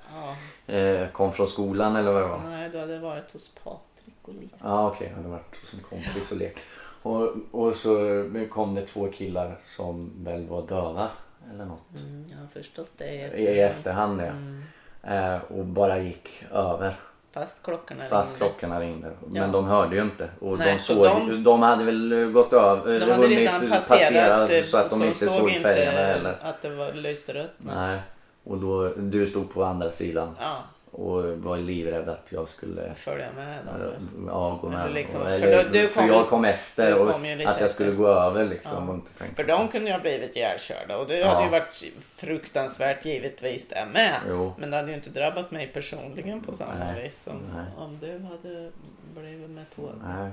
[0.66, 0.74] ja.
[0.76, 2.40] jag kom från skolan eller vad det var?
[2.50, 4.54] Nej, då hade jag varit hos Patrik och lekt.
[4.62, 5.06] Ja, okej.
[5.06, 5.16] Okay.
[5.16, 6.60] Hade varit hos en kompis och lekt.
[7.02, 11.08] Och, och så kom det två killar som väl var döva
[11.54, 12.00] eller något.
[12.00, 13.48] Mm, jag har förstått det i efterhand.
[13.48, 14.26] I efterhand ja.
[14.26, 14.62] Mm.
[15.02, 16.96] Eh, och bara gick över.
[17.32, 18.16] Fast klockorna ringde.
[18.16, 18.36] Fast.
[18.36, 19.10] Klockorna ringde.
[19.26, 20.30] Men de hörde ju inte.
[20.40, 23.00] Och Nej, de, såg, de, de hade väl gått över.
[23.00, 26.36] De hade redan passerat, passerat så att eh, de, så inte såg, såg färgerna heller.
[26.42, 27.50] att det var lyste rött.
[27.58, 28.00] Nej.
[28.46, 30.56] Och då, du stod på andra sidan Ja,
[30.90, 34.26] och var livrädd att jag skulle följa med dem.
[34.28, 34.84] ja, gå med.
[34.84, 37.50] Eller liksom- Och- för eller, då- du för kom- jag kom efter och kom lite
[37.50, 38.02] att jag skulle efter.
[38.02, 38.84] gå över liksom.
[38.84, 38.88] Ja.
[38.88, 41.28] Och inte tänkte För de kunde ju ha blivit ihjälkörda och det Ja.
[41.28, 44.20] hade ju varit fruktansvärt givetvis det med.
[44.28, 44.52] Jo.
[44.58, 47.02] Men det hade ju inte drabbat mig personligen på samma Nej.
[47.02, 47.64] vis som Nej.
[47.78, 48.70] om du hade
[49.14, 49.96] blivit med tåget.
[50.06, 50.30] Nej.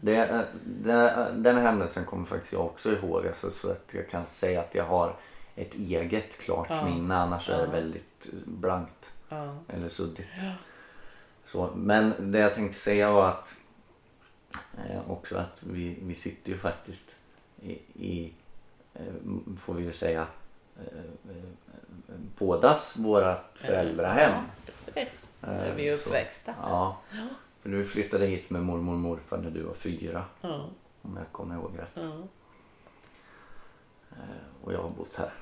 [0.00, 3.26] Det, det, den händelsen kommer faktiskt jag också ihåg.
[3.26, 5.12] Alltså, så att jag kan säga att jag har
[5.56, 6.84] ett eget klart Ja.
[6.84, 7.16] minne.
[7.16, 7.70] Annars är det Ja.
[7.70, 9.12] väldigt blankt.
[9.28, 9.56] Ja.
[9.68, 10.28] Eller suddigt.
[10.40, 10.52] Ja.
[11.46, 13.56] Så, men det jag tänkte säga var att
[14.88, 17.16] eh, också att vi, vi sitter ju faktiskt
[17.62, 18.32] i, i
[18.94, 19.02] eh,
[19.58, 20.26] får vi ju säga,
[20.78, 20.98] eh,
[21.30, 24.30] eh, bådas vårat föräldrahem.
[24.32, 25.26] Ja, precis.
[25.42, 26.54] Eh, Där vi är uppväxta.
[26.62, 26.98] Ja.
[27.62, 30.24] För du flyttade hit med mormor och morfar när du var fyra.
[30.40, 30.68] Ja.
[31.02, 31.90] Om jag kommer ihåg rätt.
[31.94, 32.22] Ja.
[34.10, 35.32] Eh, Och jag har bott här.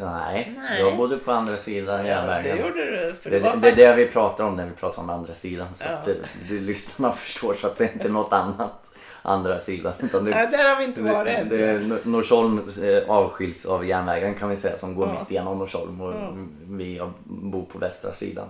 [0.00, 0.80] Nej, Nej.
[0.80, 2.56] jag bodde på andra sidan Ja, järnvägen.
[2.56, 3.12] det gjorde du.
[3.20, 5.10] För Det, det, var det, det är det vi pratar om när vi pratar om
[5.10, 5.74] andra sidan.
[5.74, 5.90] Så Ja.
[5.90, 6.14] att det,
[6.48, 8.90] det lyssnarna förstår så att det inte är något annat
[9.22, 9.92] andra sidan.
[10.00, 13.86] Utan det, Nej, där har vi inte det, varit det Nor- Norsholm eh, avskiljs av
[13.86, 15.20] järnvägen kan vi säga som går Ja.
[15.20, 16.32] mitt igenom Norsholm och Ja.
[16.66, 18.48] vi bor på västra sidan.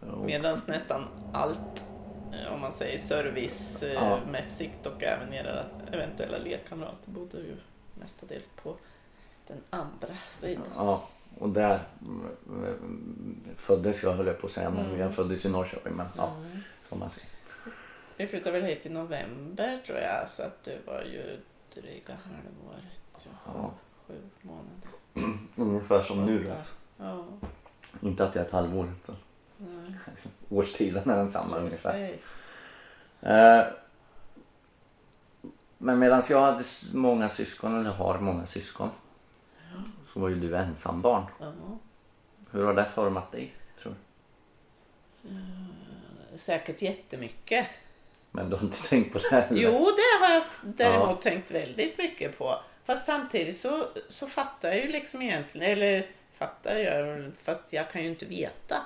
[0.00, 1.58] Och- Medan nästan allt,
[2.32, 7.56] eh, om man säger servicemässigt och även era eventuella lekkamrater bodde ju
[8.00, 8.74] mestadels på
[9.46, 10.64] den andra sidan.
[10.76, 14.98] Ja, och där mm, föddes jag höll jag på att säga, men Mm.
[15.00, 15.92] jag föddes i Norrköping.
[15.96, 16.58] Men ja, Mm.
[16.88, 17.28] som man säger.
[18.16, 21.40] Vi flyttade väl hit i november tror jag, så att det var ju
[21.74, 23.28] dryga halvåret.
[23.46, 23.70] Ja.
[24.06, 25.38] Sju månader.
[25.56, 26.72] Ungefär som nu alltså.
[26.96, 27.24] Ja,
[28.00, 29.16] Inte att det är ett halvår utan
[29.58, 29.94] nej.
[30.48, 31.92] årstiden är densamma ungefär.
[32.12, 32.42] Precis.
[33.20, 33.64] Eh,
[35.78, 38.90] Men medan jag hade många syskon, eller har många syskon,
[40.16, 41.24] så var ju du ensambarn.
[41.40, 41.52] Ja.
[42.50, 43.94] Hur har det format dig, tror
[45.22, 46.38] du?
[46.38, 47.66] Säkert jättemycket.
[48.30, 49.46] Men du har inte tänkt på det här?
[49.48, 49.62] eller?
[49.62, 52.60] Jo, det har jag däremot tänkt väldigt mycket på.
[52.84, 56.06] Fast samtidigt så, så fattar jag ju liksom egentligen, eller
[56.38, 58.76] fattar jag, fast jag kan ju inte veta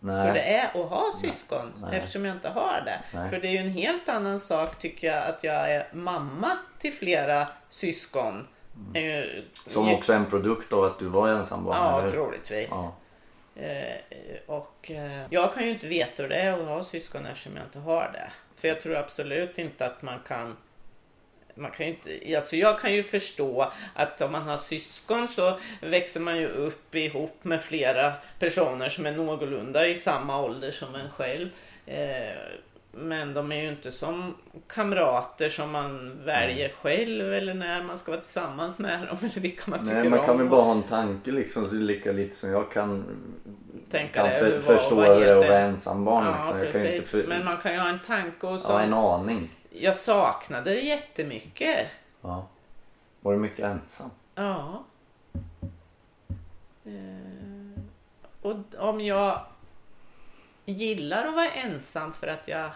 [0.00, 0.26] Nej.
[0.26, 1.98] hur det är att ha syskon Nej.
[1.98, 3.18] eftersom jag inte har det.
[3.18, 3.30] Nej.
[3.30, 6.92] För det är ju en helt annan sak tycker jag att jag är mamma till
[6.92, 8.46] flera syskon.
[8.94, 12.70] Eh, Som också är en produkt av att du var ensambarn, Ja, eller troligtvis.
[12.70, 12.94] Ja.
[13.62, 13.96] Eh,
[14.46, 17.64] och eh, jag kan ju inte veta hur det är att ha syskon eftersom jag
[17.64, 18.30] inte har det.
[18.56, 20.56] För jag tror absolut inte att man kan
[21.56, 26.20] man kan inte, alltså jag kan ju förstå att om man har syskon så växer
[26.20, 31.10] man ju upp ihop med flera personer som är någorlunda i samma ålder som en
[31.10, 31.48] själv.
[31.86, 32.36] Eh,
[32.96, 34.34] men de är ju inte som
[34.66, 39.70] kamrater som man väljer själv eller när man ska vara tillsammans med dem eller vilka
[39.70, 40.38] man tycker Nej, man kan om.
[40.38, 43.04] väl bara ha en tanke liksom, så lika lite som jag kan,
[43.90, 46.24] Tänka kan det, för, förstå var hur det att vara ens- ensambarn.
[46.24, 46.60] Ja, liksom.
[46.60, 47.10] ju inte precis.
[47.10, 48.72] för, Men man kan ju ha en tanke och så.
[48.72, 49.50] ja, en aning.
[49.70, 51.86] Jag saknade det jättemycket.
[52.20, 52.46] Ja.
[53.20, 54.10] Var du mycket ensam?
[54.34, 54.84] Ja.
[56.84, 57.80] Eh,
[58.42, 59.40] och om jag
[60.64, 62.70] gillar att vara ensam för att jag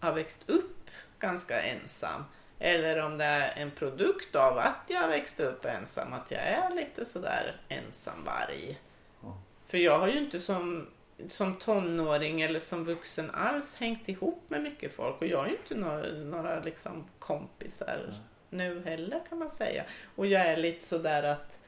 [0.00, 2.24] har växt upp ganska ensam.
[2.58, 6.40] Eller om det är en produkt av att jag har växt upp ensam, att jag
[6.40, 8.78] är lite sådär ensamvarg.
[9.22, 9.38] Ja.
[9.66, 10.86] För jag har ju inte som,
[11.28, 15.56] som tonåring eller som vuxen alls hängt ihop med mycket folk och jag har ju
[15.56, 18.14] inte några, några liksom kompisar
[18.50, 19.84] nu heller kan man säga.
[20.16, 21.58] Och jag är lite sådär att,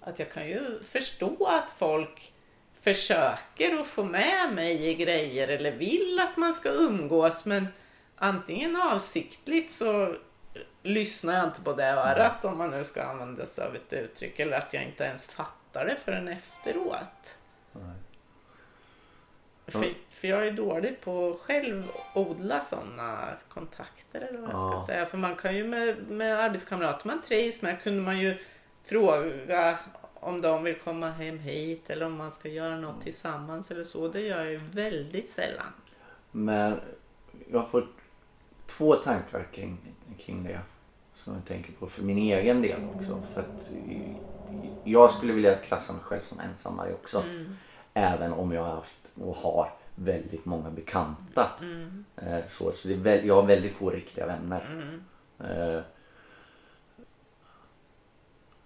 [0.00, 2.32] att jag kan ju förstå att folk
[2.80, 7.66] försöker att få med mig i grejer eller vill att man ska umgås men
[8.16, 10.16] antingen avsiktligt så
[10.82, 14.38] lyssnar jag inte på det örat om man nu ska använda sig av ett uttryck
[14.40, 17.38] eller att jag inte ens fattar det förrän efteråt.
[17.72, 17.82] Nej.
[19.66, 24.80] För, för jag är dålig på att själv odla sådana kontakter eller vad jag ska
[24.80, 24.84] Ja.
[24.86, 25.06] säga.
[25.06, 28.36] För man kan ju med, med arbetskamrater man trivs med kunde man ju
[28.84, 29.78] fråga
[30.20, 34.08] om de vill komma hem hit eller om man ska göra något tillsammans eller så.
[34.08, 35.72] Det gör jag ju väldigt sällan.
[36.30, 36.80] Men
[37.50, 37.86] jag får
[38.66, 39.78] två tankar kring,
[40.18, 40.60] kring det.
[41.14, 43.22] Som jag tänker på för min egen del också.
[43.34, 43.70] För att
[44.84, 47.18] jag skulle vilja klassa mig själv som ensamvarg också.
[47.22, 47.56] Mm.
[47.94, 51.50] Även om jag har haft och har väldigt många bekanta.
[51.60, 52.04] Mm.
[52.16, 54.68] Eh, Så, så det är jag har väldigt få riktiga vänner.
[54.70, 55.00] Mm.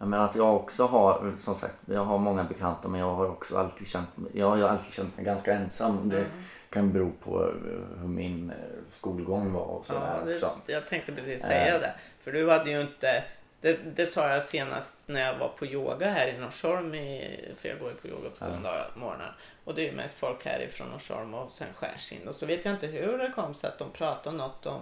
[0.05, 3.29] Jag menar att jag också har, som sagt, jag har många bekanta men jag har
[3.29, 6.09] också alltid känt jag har alltid känt mig ganska ensam.
[6.09, 6.27] Det
[6.71, 8.57] kan bero på eh, hur min eh,
[8.91, 10.53] skolgång var och sådär Ja, också.
[10.67, 11.95] jag tänkte precis säga det.
[12.21, 13.25] För du hade ju inte...
[13.61, 16.95] Det, det sa jag senast när jag var på yoga här i Norsholm.
[16.95, 19.37] I, för jag går ju på yoga på söndag morgnar.
[19.65, 22.29] Och det är ju mest folk härifrån Norsholm och sen Skärsind.
[22.29, 24.81] Och så vet jag inte hur det kom sig att de pratade något om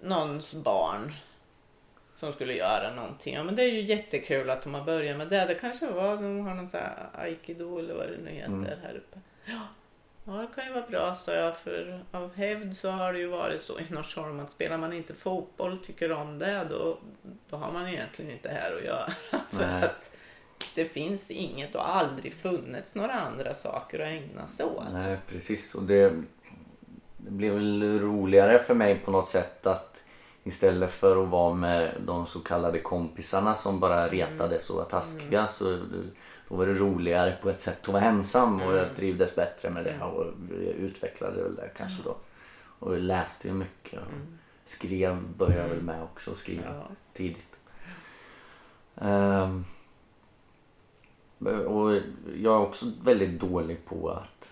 [0.00, 1.12] någons barn
[2.20, 3.34] som skulle göra någonting.
[3.34, 5.44] Ja men det är ju jättekul att de har börjat med det.
[5.44, 8.94] Det kanske var, de har någon sån här aikido eller vad det nu heter här
[8.96, 9.20] uppe.
[9.44, 9.60] Ja,
[10.24, 13.26] Ja, det kan ju vara bra, sa jag, för av hävd så har det ju
[13.26, 16.98] varit så i Norsholm att spelar man inte fotboll och tycker om det, då,
[17.50, 19.10] då har man egentligen inte här att göra.
[19.50, 19.84] för Nej.
[19.84, 20.16] att
[20.74, 24.92] det finns inget och aldrig funnits några andra saker att ägna sig åt.
[24.92, 26.12] Nej precis och det,
[27.16, 30.02] det blev väl roligare för mig på något sätt att
[30.44, 35.46] istället för att vara med de så kallade kompisarna som bara retades och var taskiga
[35.46, 35.78] så
[36.48, 39.84] då var det roligare på ett sätt att vara ensam och jag trivdes bättre med
[39.84, 40.26] det och
[40.78, 42.16] utvecklade väl det kanske då.
[42.78, 44.12] Och jag läste ju mycket och
[44.64, 46.82] skrev började väl med också skriva Ja.
[47.12, 47.56] tidigt.
[48.96, 49.64] Ehm,
[51.66, 51.94] och
[52.36, 54.48] jag är också väldigt dålig på att,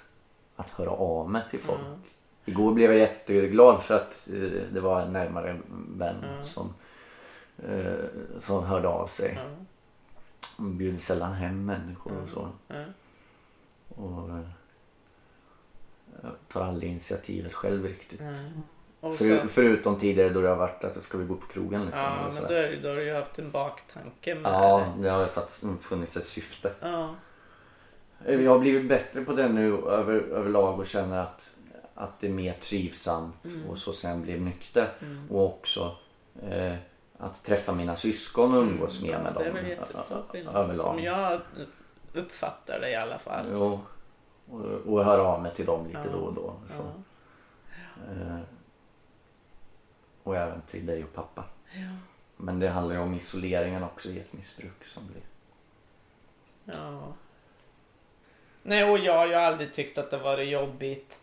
[0.57, 1.81] att höra av mig till folk.
[1.81, 2.01] Mm.
[2.48, 4.40] Igår blev jag jätteglad för att eh,
[4.72, 5.56] det var en närmare
[5.88, 6.44] vän Mm.
[6.44, 6.74] som,
[7.68, 8.04] eh,
[8.40, 9.34] som hörde av sig.
[9.37, 9.64] Ja,
[10.56, 12.48] Hon bjuder sällan hem människor och så.
[12.68, 12.84] ja.
[13.88, 14.48] Och eh,
[16.22, 18.20] jag tar aldrig initiativet själv riktigt.
[19.00, 22.00] För, förutom tidigare då det har varit att ska vi gå på krogen liksom.
[22.02, 25.08] ja, men då, är, det- då har du ju haft en baktanke med Ja, det.
[25.08, 26.72] har faktiskt funnits ett syfte.
[26.80, 27.14] Ja.
[28.26, 31.50] Jag har blivit bättre på det nu över, överlag och känner att,
[31.98, 34.92] att det är mer trivsamt och så sen blev nykter.
[35.30, 35.96] Och också
[36.42, 36.74] eh,
[37.18, 39.54] att träffa mina syskon och umgås mer Ja, med det är dem.
[39.54, 40.76] väl jättestor skillnad.
[40.76, 41.40] Som jag
[42.12, 43.46] uppfattar det i alla fall.
[43.52, 43.80] Jo,
[44.50, 46.12] och, och höra av mig till dem lite Ja.
[46.12, 46.54] då och då.
[46.68, 46.82] Så.
[47.96, 48.12] Ja.
[48.12, 48.38] Eh,
[50.22, 51.44] och även till dig och pappa.
[51.72, 51.80] Ja.
[52.37, 55.22] Men det handlar ju om isoleringen också i ett missbruk som blir.
[56.64, 57.02] Ja.
[58.62, 61.20] Nej, och jag har ju aldrig tyckt att det varit jobbigt.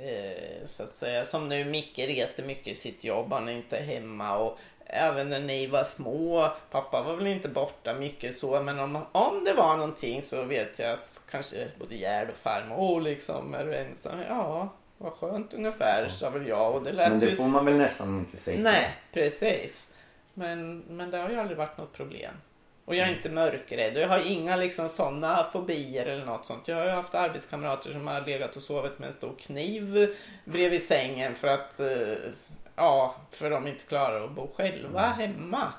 [0.00, 1.24] Eh, så att säga.
[1.24, 4.38] Som nu, Micke reser mycket i sitt jobb, han är inte hemma.
[4.38, 8.62] Och även när ni var små, pappa var väl inte borta mycket så.
[8.62, 13.00] Men om, om det var någonting så vet jag att kanske både Gerd och farmor,
[13.00, 14.20] liksom, är du ensam?
[14.28, 16.74] Ja, vad skönt ungefär, sa väl jag.
[16.74, 18.60] Och det lät Men det får man väl nästan inte säga.
[18.62, 19.86] Nej, precis.
[20.34, 22.34] Men, men det har ju aldrig varit något problem.
[22.84, 26.68] Och jag är inte mörkrädd och jag har inga liksom sådana fobier eller något sånt.
[26.68, 30.14] Jag har ju haft arbetskamrater som har legat och sovit med en stor kniv
[30.44, 32.32] bredvid sängen för att eh,
[32.76, 35.72] ja, för de inte klarar att bo själva hemma.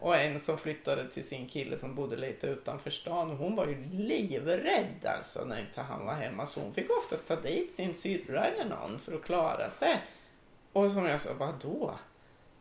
[0.00, 3.66] Och en som flyttade till sin kille som bodde lite utanför stan och hon var
[3.66, 6.46] ju livrädd alltså när inte han var hemma.
[6.46, 10.02] Så hon fick oftast ta dit sin syrra eller någon för att klara sig.
[10.72, 11.94] Och som jag sa, vadå?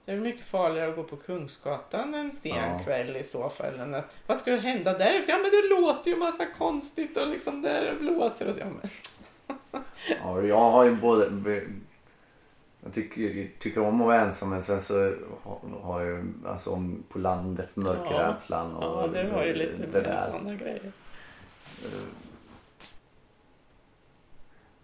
[0.05, 2.79] Det är mycket farligare att gå på Kungsgatan en sen Ja.
[2.85, 3.79] kväll i så fall.
[3.79, 5.23] Än att, vad ska hända där?
[5.27, 8.59] Ja men det låter ju massa konstigt och liksom där det blåser och så.
[8.59, 8.89] Ja, men,
[10.23, 11.29] Ja, jag har ju både...
[12.83, 17.03] Jag tycker, tycker om att vara ensam men sen så har- jag ju alltså om
[17.09, 20.91] på landet mörkrädslan och ja, det var ju lite mer sådana grejer.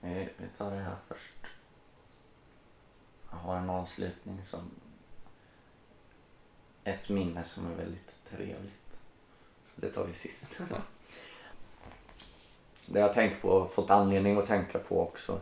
[0.01, 1.33] Vi vi tar det här först.
[3.31, 4.59] Jag har en avslutning som...
[6.87, 8.97] Ett minne som är väldigt trevligt.
[9.75, 10.45] Så det tar vi sist.
[12.85, 15.39] Det jag tänkt på, fått anledning att tänka på också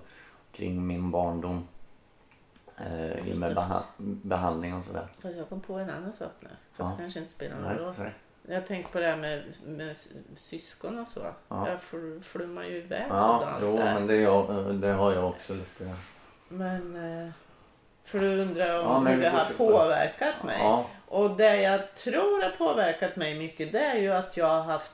[0.52, 1.68] kring min barndom.
[2.78, 5.08] Eh, i och med beha- behandling och sådär.
[5.20, 6.50] Fast jag kom på en annan sak nu.
[6.74, 6.96] Fast Ja.
[6.96, 7.96] det kanske inte spelar någon roll.
[7.96, 8.10] sorry.
[8.48, 9.98] Jag tänkte på det här med, med
[10.36, 11.20] syskon och så.
[11.48, 11.70] Ja.
[11.70, 13.94] Jag fl- flummar ju iväg Ja, sådant jo, där.
[13.94, 15.96] men det, jag, det har jag också lite.
[16.50, 16.96] Men...
[17.26, 17.30] eh,
[18.04, 20.58] För du undrar om Ja, hur det har påverkat mig.
[20.60, 24.62] Ja, Och det jag tror har påverkat mig mycket det är ju att jag har
[24.62, 24.92] haft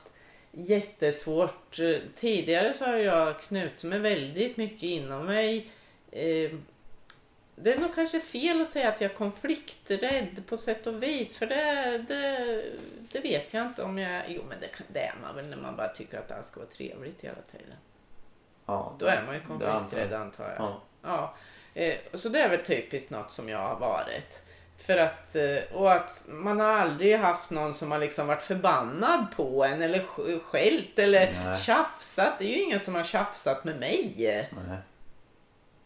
[0.52, 1.78] jättesvårt.
[1.78, 5.70] eh, Tidigare så har jag knutit mig väldigt mycket inom mig.
[6.10, 6.50] Eh,
[7.54, 11.36] Det är nog kanske fel att säga att jag är konflikträdd på sätt och vis.
[11.38, 12.62] För det, det,
[13.12, 14.22] det vet jag inte om jag...
[14.28, 16.70] Jo men det, det är man väl när man bara tycker att allt ska vara
[16.70, 17.76] trevligt hela tiden.
[18.66, 18.96] ja.
[18.98, 20.20] Då är man ju konflikträdd jag.
[20.20, 20.56] antar jag.
[20.58, 20.82] Ja.
[21.02, 21.34] Ja,
[21.74, 24.40] eh, så det är väl typiskt något som jag har varit.
[24.86, 29.26] För att, eh, och att man har aldrig haft någon som har liksom varit förbannad
[29.36, 31.56] på en eller sk- skällt eller Nej.
[31.58, 32.32] tjafsat.
[32.38, 34.14] Det är ju ingen som har tjafsat med mig.
[34.66, 34.78] Nej.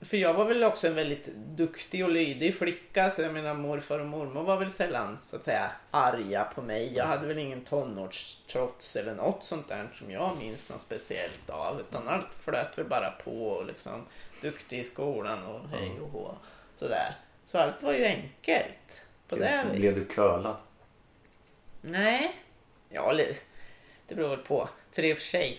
[0.00, 3.98] för jag var väl också en väldigt duktig och lydig flicka så jag menar morfar
[3.98, 6.92] och mormor var väl sällan så att säga arga på mig.
[6.96, 11.80] Jag hade väl ingen tonårstrots eller något sånt där som jag minns något speciellt av
[11.80, 14.06] utan allt flöt väl bara på och liksom
[14.42, 16.34] duktig i skolan och hej och hå.
[16.76, 17.14] Sådär.
[17.46, 19.78] Så allt var ju enkelt på det viset.
[19.78, 20.56] Blev du curlad?
[21.80, 22.32] Nej,
[22.88, 23.12] ja
[24.08, 24.68] det beror väl på.
[24.92, 25.58] För i och för sig,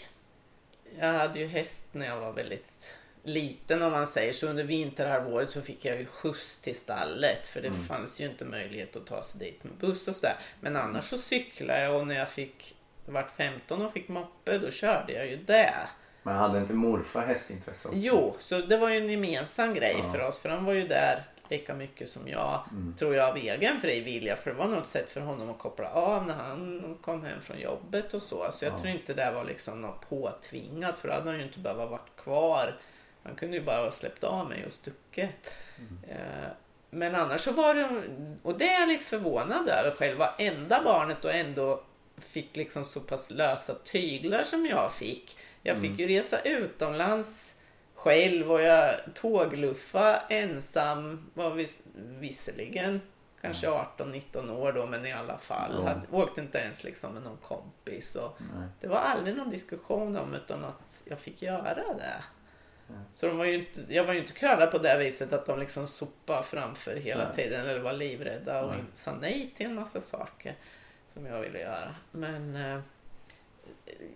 [0.99, 4.47] jag hade ju häst när jag var väldigt liten om man säger så.
[4.47, 8.95] Under vinterhalvåret så fick jag ju skjuts till stallet för det fanns ju inte möjlighet
[8.95, 10.35] att ta sig dit med buss och sådär.
[10.61, 12.75] Men annars så cyklade jag och när jag fick
[13.05, 15.73] vart 15 och fick moppe då körde jag ju det.
[16.23, 17.99] Men hade inte morfar hästintresse också?
[17.99, 20.11] Jo, så det var ju en gemensam grej Ja.
[20.11, 22.63] för oss för han var ju där lika mycket som jag,
[22.99, 24.35] tror jag, av egen fri vilja.
[24.35, 27.59] För det var något sätt för honom att koppla av när han kom hem från
[27.59, 28.47] jobbet och så.
[28.51, 28.79] Så jag Ja.
[28.79, 32.01] tror inte det var liksom något påtvingat för då hade han ju inte behövt vara
[32.17, 32.75] kvar.
[33.23, 35.55] Han kunde ju bara ha släppt av mig och stuckit.
[36.09, 36.17] Eh,
[36.89, 38.01] Men annars så var det,
[38.43, 41.83] och det är jag lite förvånad över själv, enda barnet och ändå
[42.17, 45.37] fick liksom så pass lösa tyglar som jag fick.
[45.61, 47.53] Jag fick ju resa utomlands
[47.97, 51.29] själv och jag tågluffa ensam.
[51.33, 53.01] Var vis, visserligen
[53.41, 55.71] kanske 18-19 år då men i alla fall.
[55.73, 55.87] Ja.
[55.87, 58.15] Hade, åkte inte ens liksom med någon kompis.
[58.15, 58.67] Och Nej.
[58.81, 62.23] det var aldrig någon diskussion om utan att jag fick göra det.
[63.13, 65.59] Så de var ju inte, jag var ju inte curlad på det viset att de
[65.59, 67.35] liksom sopade framför hela Nej.
[67.35, 70.55] tiden eller var livrädda och sa nej till en massa saker
[71.13, 71.95] som jag ville göra.
[72.11, 72.79] Men eh,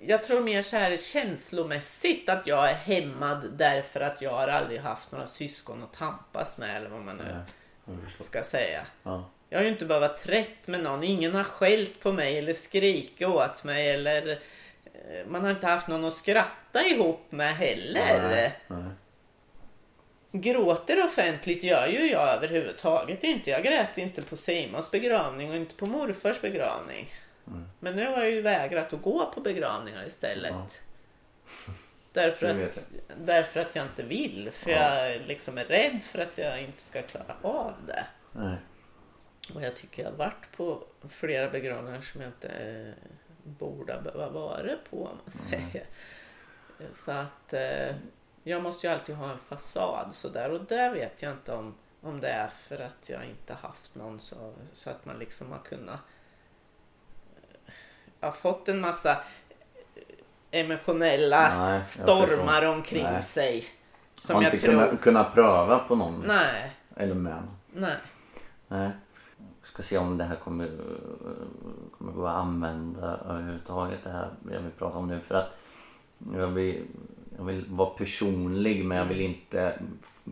[0.02, 4.80] jag tror mer så här känslomässigt att jag är hämmad därför att jag har aldrig
[4.80, 7.24] haft några syskon att tampas med eller vad man nu
[7.86, 8.86] Nej, ska säga.
[9.04, 9.30] Ja.
[9.50, 11.04] Jag har ju inte behövt vara trätt med någon.
[11.04, 15.88] Ingen har skällt på mig eller skrikit åt mig eller eh, man har inte haft
[15.88, 18.30] någon att skratta ihop med heller.
[18.30, 18.92] Nej, nej.
[20.32, 23.50] Gråter offentligt gör ju jag överhuvudtaget inte.
[23.50, 27.10] Jag grät inte på Simons begravning och inte på morfars begravning.
[27.48, 27.66] Mm.
[27.80, 30.52] Men nu har jag ju vägrat att gå på begravningar istället.
[30.52, 30.68] Ja.
[32.14, 34.52] Därför, att, därför att jag inte vill.
[34.52, 35.06] För Ja.
[35.06, 38.06] jag liksom är rädd för att jag inte ska klara av det.
[38.32, 38.56] Nej.
[39.56, 42.94] Och jag tycker jag har varit på flera begravningar som jag inte eh,
[43.44, 45.86] borde behöva vara på om man säger.
[46.94, 47.96] Så att eh,
[48.44, 52.20] jag måste ju alltid ha en fasad sådär och där vet jag inte om, om
[52.20, 56.00] det är för att jag inte haft någon så, så att man liksom har kunnat
[58.22, 59.18] har fått en massa
[60.52, 63.22] emotionella Nej, stormar omkring Nej.
[63.24, 63.66] sig.
[64.16, 64.74] Har Som jag inte tror...
[64.74, 66.24] kunnat, kunnat pröva på någon?
[66.28, 67.44] Nej, Eller med
[67.74, 67.96] nej.
[68.68, 68.90] Nej.
[69.38, 70.70] Jag ska se om det här kommer,
[71.98, 75.58] kommer gå att använda överhuvudtaget det här jag vill prata om nu för att
[76.36, 76.86] jag vill,
[77.38, 79.80] jag vill vara personlig men jag vill inte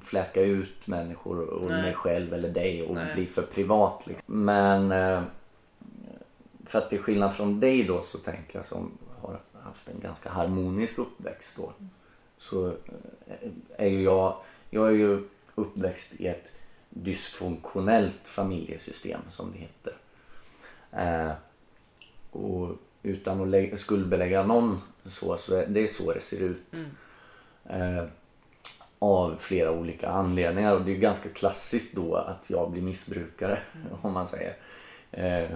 [0.02, 1.82] fläcka ut människor och Nej.
[1.82, 3.14] mig själv eller dig och Nej.
[3.16, 4.08] bli för privat.
[4.08, 4.44] Liksom.
[4.44, 5.22] Men eh,
[6.70, 8.92] för att till skillnad från dig då så tänker jag som
[9.22, 11.74] har haft en ganska harmonisk uppväxt då.
[12.38, 14.38] Så eh, är ju jag,
[14.70, 16.52] jag är ju uppväxt i ett
[16.90, 19.94] dysfunktionellt familjesystem som det heter.
[20.92, 21.32] Eh,
[22.32, 26.74] och utan att lä- skuldbelägga någon så, så är det är så det ser ut.
[26.74, 27.98] Mm.
[27.98, 28.06] Eh,
[29.00, 33.60] av flera olika anledningar och det är ganska klassiskt då att jag blir missbrukare
[34.02, 34.58] om man säger.
[35.12, 35.50] Eh,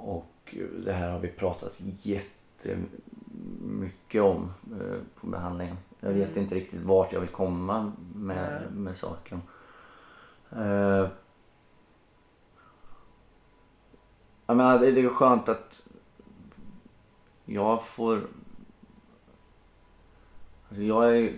[0.00, 5.76] och det här har vi pratat jättemycket om eh, på behandlingen.
[6.00, 6.42] Jag vet Mm.
[6.42, 9.42] inte riktigt vart jag vill komma med, med saken.
[10.52, 11.08] Eh,
[14.46, 15.82] jag menar, det, det är skönt att
[17.44, 18.26] jag får...
[20.68, 21.32] Alltså jag är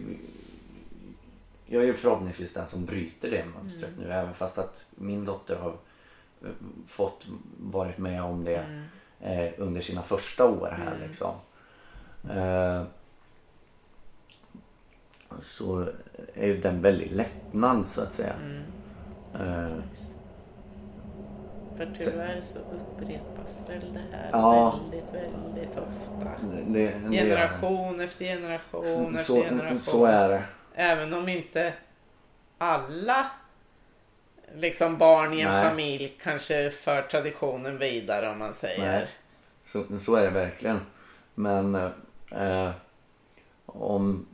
[1.66, 4.04] jag är förhoppningsvis den som bryter det mönstret Mm.
[4.04, 5.74] nu även fast att min dotter har
[6.86, 7.26] fått
[7.60, 8.82] varit med om det Mm.
[9.20, 11.06] eh, under sina första år här Mm.
[11.08, 11.34] liksom.
[12.30, 12.82] Eh,
[15.42, 15.86] så
[16.34, 18.32] är ju den väldigt lättnad så att säga.
[18.44, 18.62] Mm.
[19.34, 19.72] Eh,
[21.76, 24.78] För tyvärr så upprepas väl det här Ja.
[24.82, 26.30] väldigt, väldigt ofta.
[26.66, 29.78] det, det, Generation efter generation efter så, generation.
[29.80, 30.44] så är det.
[30.74, 31.74] Även om inte
[32.58, 33.26] alla
[34.54, 35.68] liksom barn i en Nej.
[35.68, 38.92] familj kanske för traditionen vidare om man säger.
[38.92, 39.08] Nej.
[39.66, 40.80] Så, så är det verkligen.
[41.34, 41.74] Men
[42.30, 42.70] eh,
[43.66, 44.26] om,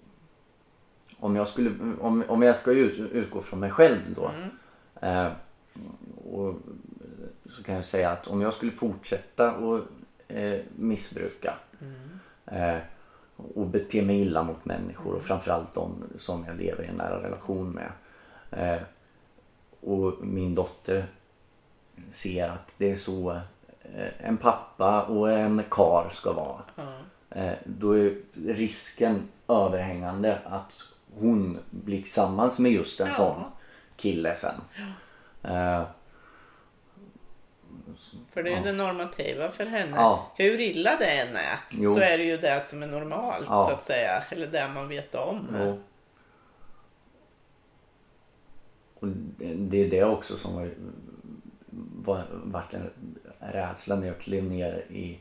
[1.17, 4.29] om jag skulle, om, om jag ska ut, utgå från mig själv då.
[4.29, 5.27] Mm.
[5.27, 5.33] Eh,
[6.33, 6.55] och,
[7.51, 9.83] så kan jag säga att om jag skulle fortsätta att
[10.29, 12.21] eh, missbruka Mm.
[12.47, 12.83] eh,
[13.55, 17.23] och beter mig illa mot människor och framförallt de som jag lever i en nära
[17.23, 17.93] relation med.
[19.81, 21.07] Och min dotter
[22.11, 23.31] ser att det är så
[23.97, 26.61] eh, en pappa och en kar ska vara.
[26.77, 26.93] Ja.
[27.31, 28.15] Eh, då är
[28.47, 30.85] risken överhängande att
[31.19, 33.13] hon blir tillsammans med just en Ja.
[33.13, 33.45] sån
[33.97, 34.55] kille sen.
[35.43, 35.83] Eh,
[38.33, 38.63] För det är ju Ja.
[38.65, 39.97] det normativa för henne.
[39.97, 40.33] Ja.
[40.37, 41.95] Hur illa det än är Jo.
[41.95, 43.61] så är det ju det som är normalt Ja.
[43.61, 44.23] så att säga.
[44.31, 45.49] Eller det man vet om.
[45.57, 45.79] och,
[49.01, 50.69] och det- är det också som var,
[52.05, 52.91] var, vart en
[53.39, 55.19] rädsla när jag klev ner i,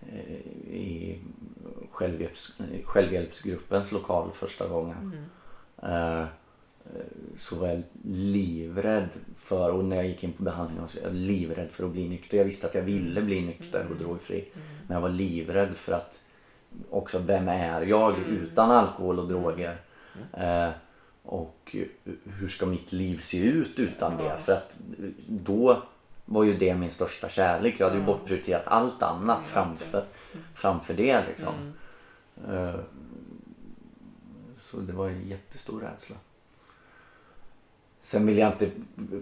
[0.00, 0.34] eh,
[0.74, 1.18] i
[1.90, 5.26] självhjälps, självhjälpsgruppens lokal första gången.
[5.82, 6.24] Eh,
[7.36, 11.14] så var jag livrädd för, och när jag gick in på behandlingen så var jag
[11.14, 12.38] livrädd för att bli nykter.
[12.38, 14.48] Jag visste att jag ville bli nykter och drogfri.
[14.86, 16.20] Men jag var livrädd för att
[16.90, 19.76] också, vem är jag utan alkohol och droger?
[20.32, 20.68] Eh,
[21.22, 21.76] och
[22.24, 24.36] hur ska mitt liv se ut utan det?
[24.44, 24.78] För att
[25.28, 25.82] då
[26.24, 27.74] var ju det min största kärlek.
[27.78, 30.04] Jag hade ju bortprioriterat allt annat framför,
[30.54, 31.54] framför det liksom.
[32.48, 32.74] Eh,
[34.58, 36.16] så det var en jättestor rädsla.
[38.02, 38.70] Sen vill jag inte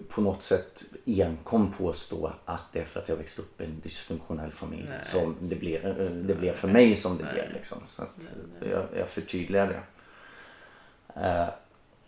[0.09, 3.79] på något sätt enkom påstå att det är för att jag växte upp i en
[3.79, 4.99] dysfunktionell familj Nej.
[5.03, 7.33] som det blev, eh, det blev för mig som det Nej.
[7.33, 7.53] blev.
[7.53, 7.77] Liksom.
[7.89, 8.31] Så att
[8.71, 9.81] jag, jag förtydligar det.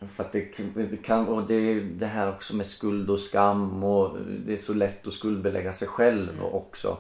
[0.07, 3.83] För att det, det kan, och det är det här också med skuld och skam
[3.83, 6.97] och det är så lätt att skuldbelägga sig själv också.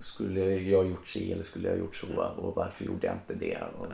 [0.00, 3.58] Skulle jag gjort si eller skulle jag gjort så och varför gjorde jag inte det?
[3.78, 3.86] Och,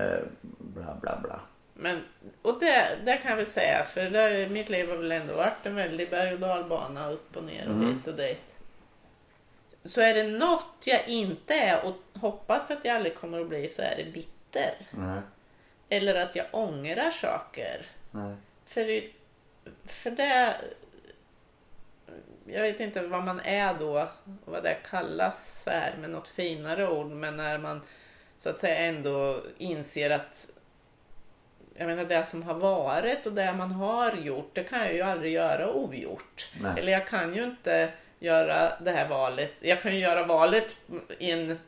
[0.00, 0.20] eh,
[0.58, 1.40] bla bla bla.
[1.74, 2.00] Men,
[2.42, 5.74] och det, det kan väl säga, för det, mitt liv har väl ändå varit en
[5.74, 7.86] väldig berg och dalbana upp och ner och Mm.
[7.88, 8.54] hit och dit.
[9.84, 13.68] Så är det något jag inte är och hoppas att jag aldrig kommer att bli
[13.68, 14.74] så är det bitter.
[14.90, 15.20] Nej,
[15.88, 17.86] Eller att jag ångrar saker.
[18.10, 18.36] nej.
[18.66, 19.02] För,
[19.84, 20.56] för det...
[22.46, 24.08] Jag vet inte vad man är då,
[24.44, 27.80] vad det kallas så här med något finare ord, men när man
[28.38, 30.48] så att säga ändå inser att
[31.74, 35.02] jag menar det som har varit och det man har gjort, det kan jag ju
[35.02, 36.50] aldrig göra ogjort.
[36.60, 36.72] Nej.
[36.78, 39.52] Eller jag kan ju inte göra det här valet.
[39.60, 40.76] Jag kan ju göra valet
[41.18, 41.58] i en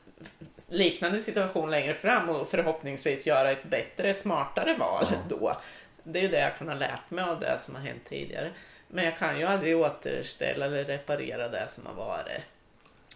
[0.68, 5.56] liknande situation längre fram och förhoppningsvis göra ett bättre, smartare val då.
[6.02, 8.50] Det är ju det jag kan ha lärt mig av det som har hänt tidigare.
[8.88, 12.42] Men jag kan ju aldrig återställa eller reparera det som har varit.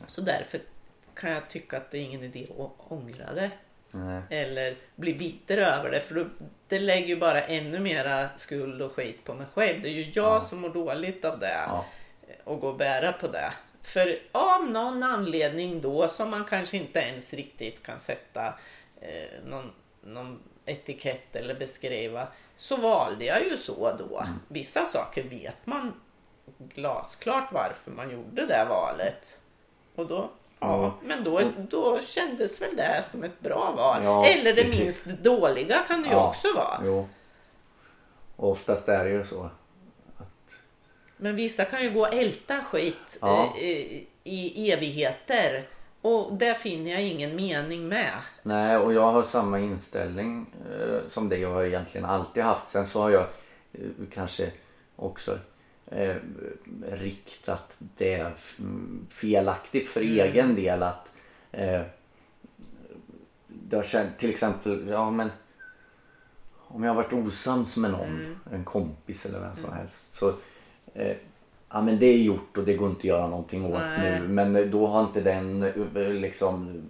[0.07, 0.61] Så därför
[1.15, 3.51] kan jag tycka att det är ingen idé att ångra det.
[3.91, 4.23] nej.
[4.31, 6.01] Eller bli bitter över det.
[6.01, 6.25] För då,
[6.69, 9.83] det lägger ju bara ännu mera skuld och skit på mig själv.
[9.83, 11.69] Det är ju jag som mår dåligt av det.
[12.45, 13.53] Och gå och bära på det.
[13.83, 18.47] För av någon anledning då som man kanske inte ens riktigt kan sätta
[19.01, 19.72] eh, någon,
[20.03, 22.28] någon etikett eller beskriva.
[22.57, 24.24] Så valde jag ju så då.
[24.49, 26.01] Vissa saker vet man
[26.59, 29.39] glasklart varför man gjorde det valet.
[29.95, 34.01] Och då, ja, men då, då kändes väl det som ett bra val.
[34.05, 34.81] Ja, eller det precis.
[35.07, 36.28] minst dåliga kan det ju Ja.
[36.28, 36.81] också vara.
[36.85, 37.09] Jo.
[38.37, 39.51] Oftast är det ju så.
[41.21, 43.55] Men vissa kan ju gå och älta skit Ja.
[43.57, 45.68] eh, i, i evigheter.
[46.03, 48.12] Och det finner jag ingen mening med.
[48.43, 52.68] Nej, och jag har samma inställning eh, som det jag har egentligen alltid haft.
[52.68, 53.27] Sen så har jag
[53.73, 53.81] eh,
[54.12, 54.51] kanske
[54.97, 55.39] också
[55.87, 56.16] eh,
[56.93, 61.12] riktat det mm, felaktigt för egen del att
[61.53, 61.83] eh,
[63.85, 65.31] känt, till exempel, ja men
[66.73, 70.33] om jag har varit osams med någon, en kompis eller vem som helst så
[70.95, 71.16] eh,
[71.72, 74.20] Ja men det är gjort och det går inte att göra någonting åt Nej.
[74.20, 74.28] nu.
[74.28, 75.62] Men då har inte den
[75.95, 76.82] eh, liksom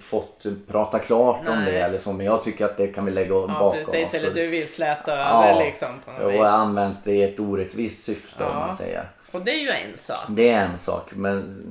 [0.00, 1.72] fått prata klart om Nej.
[1.72, 2.12] det eller så.
[2.12, 4.08] Men jag tycker att det kan vi lägga Ja, bakom precis.
[4.08, 4.14] oss.
[4.14, 5.46] Eller du vill släta Ja.
[5.46, 6.40] över liksom på något Och vis.
[6.40, 8.66] använt det i ett orättvist syfte om Ja.
[8.66, 9.10] man säger.
[9.32, 10.24] Och det är ju en sak.
[10.28, 11.62] Det är en sak men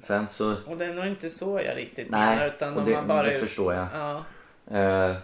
[0.00, 0.54] sen så...
[0.66, 2.36] Och det är nog inte så jag riktigt menar.
[2.36, 3.22] Nej, Utan och om det, man bara...
[3.22, 3.86] det förstår jag.
[3.94, 4.24] Ja.
[4.78, 5.16] Eh,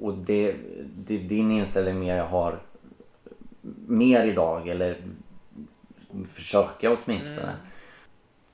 [0.00, 0.54] och det,
[0.96, 2.58] det din inställning mer jag har
[3.92, 4.96] mer idag eller
[6.32, 7.42] försöka åtminstone.
[7.42, 7.54] Mm.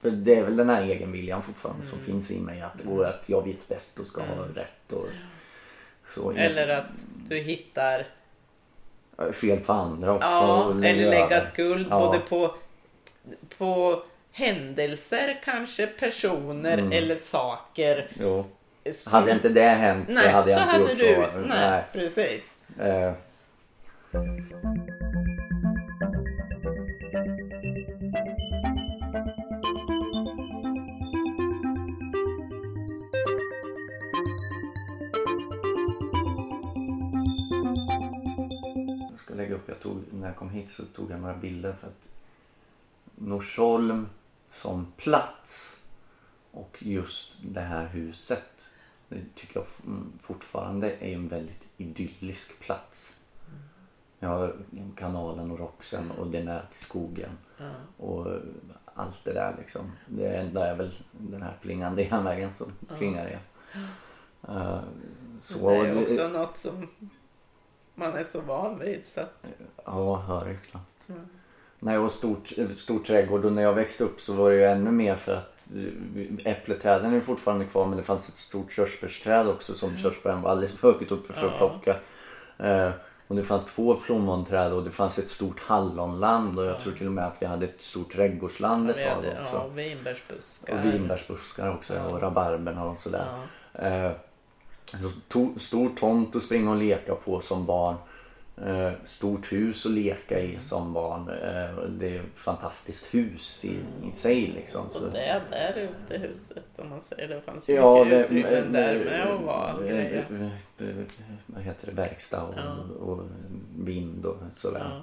[0.01, 3.25] För det är väl den här egenviljan fortfarande som finns i mig att, och att
[3.29, 4.93] jag vet bäst och ska ha rätt.
[4.93, 5.07] Och,
[6.15, 6.43] så, Mm.
[6.43, 8.07] Eller att du hittar...
[9.33, 10.27] fel på andra också.
[10.27, 11.99] Ja, eller lägga skuld Ja.
[11.99, 12.55] både på,
[13.59, 16.93] på händelser, kanske personer Mm.
[16.93, 18.11] eller saker.
[18.21, 18.45] Jo.
[18.93, 21.47] som- Hade inte det hänt nej, så hade jag så inte hade gjort du, så.
[21.49, 22.57] Nej, precis.
[22.79, 23.13] Eh,
[39.79, 42.09] Jag tog, när jag kom hit så tog jag några bilder för att
[43.15, 44.09] Norsholm
[44.53, 45.81] som plats
[46.51, 48.71] och just det här huset
[49.09, 53.15] det tycker jag mm, fortfarande är en väldigt idyllisk plats.
[54.19, 54.57] Jag har
[54.97, 57.71] kanalen och Roxen och det är nära till skogen Ja.
[57.97, 58.27] och
[58.95, 59.93] allt det där liksom.
[60.07, 63.41] Det enda är väl den här plingande järnvägen som plingar igen.
[64.49, 64.81] Eh,
[65.41, 66.89] så, det är också något som
[67.99, 69.03] man är så van vid.
[69.15, 69.45] Så att,
[69.85, 71.09] Ja, hör ju knappt.
[71.09, 71.21] Mm.
[71.81, 74.91] Nej, och stort, stor trädgård och när jag växte upp så var det ju ännu
[74.91, 79.75] mer för att eh, äppleträden är fortfarande kvar men det fanns ett stort körsbärsträd också
[79.75, 81.59] som körsbären var alldeles för högt uppe för att Mm.
[81.61, 81.69] Ja.
[81.83, 82.01] plocka.
[82.69, 82.91] Eh,
[83.29, 87.07] och det fanns två plommonträd och det fanns ett stort hallonland och jag tror till
[87.07, 89.55] och med att vi hade ett stort trädgårdsland ett tag också.
[89.57, 90.79] ja, vinbärsbuskar.
[90.79, 92.05] Och vinbärsbuskar också Ja.
[92.07, 93.27] och rabarberna och sådär.
[93.73, 93.81] Ja.
[93.81, 94.13] Eh,
[95.29, 97.97] to- stor tomt att springa och leka på som barn.
[98.67, 101.29] Eh, stort hus att leka i som barn.
[101.29, 103.77] Eh, det är ett fantastiskt hus i,
[104.09, 104.87] i sig liksom.
[104.93, 108.39] Så, Och det där ute huset om man säger det fanns ju Ja, mycket det-
[108.39, 110.19] utrymmen där med att vara eh, eh,
[110.79, 110.97] eh,
[111.47, 111.93] Vad heter det?
[111.93, 112.77] Verkstad och, Ja.
[113.05, 113.23] och
[113.79, 114.91] vind och sådär.
[114.91, 115.03] Ja.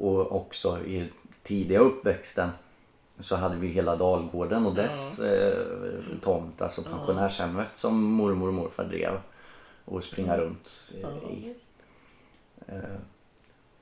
[0.00, 1.08] Och också i
[1.42, 2.50] tidiga uppväxten
[3.20, 5.64] så hade vi hela Dalgården och dess eh,
[6.22, 9.20] tomt, alltså pensionärshemmet som mormor och morfar drev
[9.84, 11.30] och springa runt eh, Ja.
[11.30, 11.54] i.
[12.66, 12.78] Eh,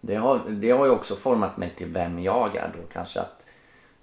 [0.00, 3.46] det, har, det har ju också format mig till vem jag är då kanske att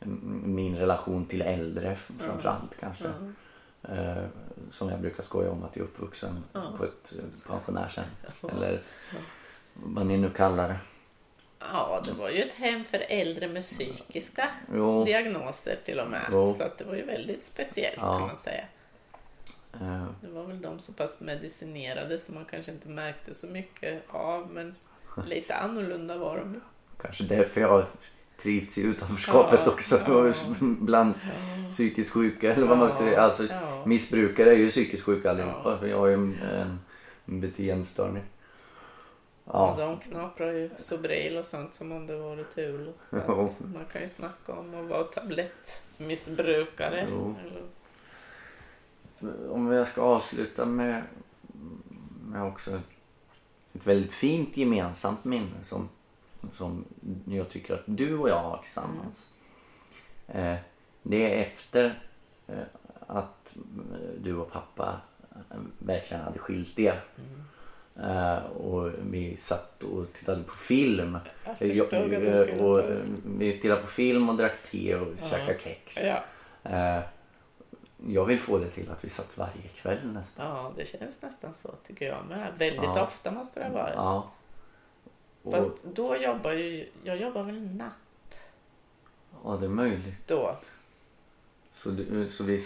[0.02, 3.06] mm, min relation till äldre framförallt kanske.
[3.82, 3.94] Ja.
[3.96, 4.24] Eh,
[4.72, 6.62] som jag brukar skoja om att jag är uppvuxen Ja.
[6.78, 8.06] på ett eh, pensionärshem.
[8.52, 8.82] Eller
[9.74, 10.78] vad ni nu kallar det.
[11.72, 15.04] Ja, det var ju ett hem för äldre med psykiska Jo.
[15.06, 16.22] diagnoser till och med.
[16.32, 16.54] Jo.
[16.54, 18.18] Så det var ju väldigt speciellt Ja.
[18.18, 18.64] kan man säga.
[19.74, 24.04] Eh, Det var väl de så pass medicinerade som man kanske inte märkte så mycket
[24.10, 24.50] av.
[24.52, 24.76] Men
[25.28, 26.60] lite annorlunda var de ju.
[27.02, 27.86] Kanske därför jag
[28.42, 30.02] trivts i utanförskapet Ja, också.
[30.08, 30.34] ja.
[30.60, 31.14] Bland
[31.70, 33.84] psykiskt sjuka eller vad man Ja, alltså, ja.
[33.86, 35.80] Missbrukare är ju psykiskt sjuka allihopa.
[35.82, 35.88] Ja.
[35.88, 36.38] Jag har ju en,
[37.26, 38.24] en beteendestörning.
[39.46, 39.76] Och Ja.
[39.78, 42.94] de knaprar ju Sobril och sånt som om det vore tul.
[43.10, 43.46] Så Jo.
[43.46, 47.08] att Man kan ju snacka om att vara tablettmissbrukare.
[47.12, 47.36] Jo.
[49.50, 51.04] Om jag ska avsluta med,
[52.26, 52.82] med också
[53.74, 55.90] ett väldigt fint gemensamt minne som,
[56.54, 56.86] som
[57.26, 59.30] jag tycker att du och jag har tillsammans.
[60.28, 60.56] Eh,
[61.04, 62.04] det är efter
[62.48, 62.58] eh,
[63.08, 63.56] att
[64.22, 67.04] du och pappa eh, verkligen hade skilt er.
[67.18, 67.24] Eh,
[68.58, 71.18] och vi satt och tittade på film.
[71.60, 75.30] Jag Eh, du eh, och, eh, vi tittade på film och drack te och Ja.
[75.30, 75.98] käkade kex.
[75.98, 76.24] Ja.
[76.64, 77.04] Eh,
[78.08, 80.46] jag vill få det till att vi satt varje kväll nästan.
[80.48, 82.54] ja, det känns nästan så tycker jag med.
[82.58, 83.04] Väldigt Ja.
[83.04, 83.94] ofta måste det ha varit.
[83.96, 84.32] Ja.
[85.44, 88.42] Och, Fast då jobbar ju, jag jobbar väl natt
[89.44, 90.28] ja, det är möjligt.
[90.28, 90.58] då.
[91.74, 92.60] Så, du, så vi...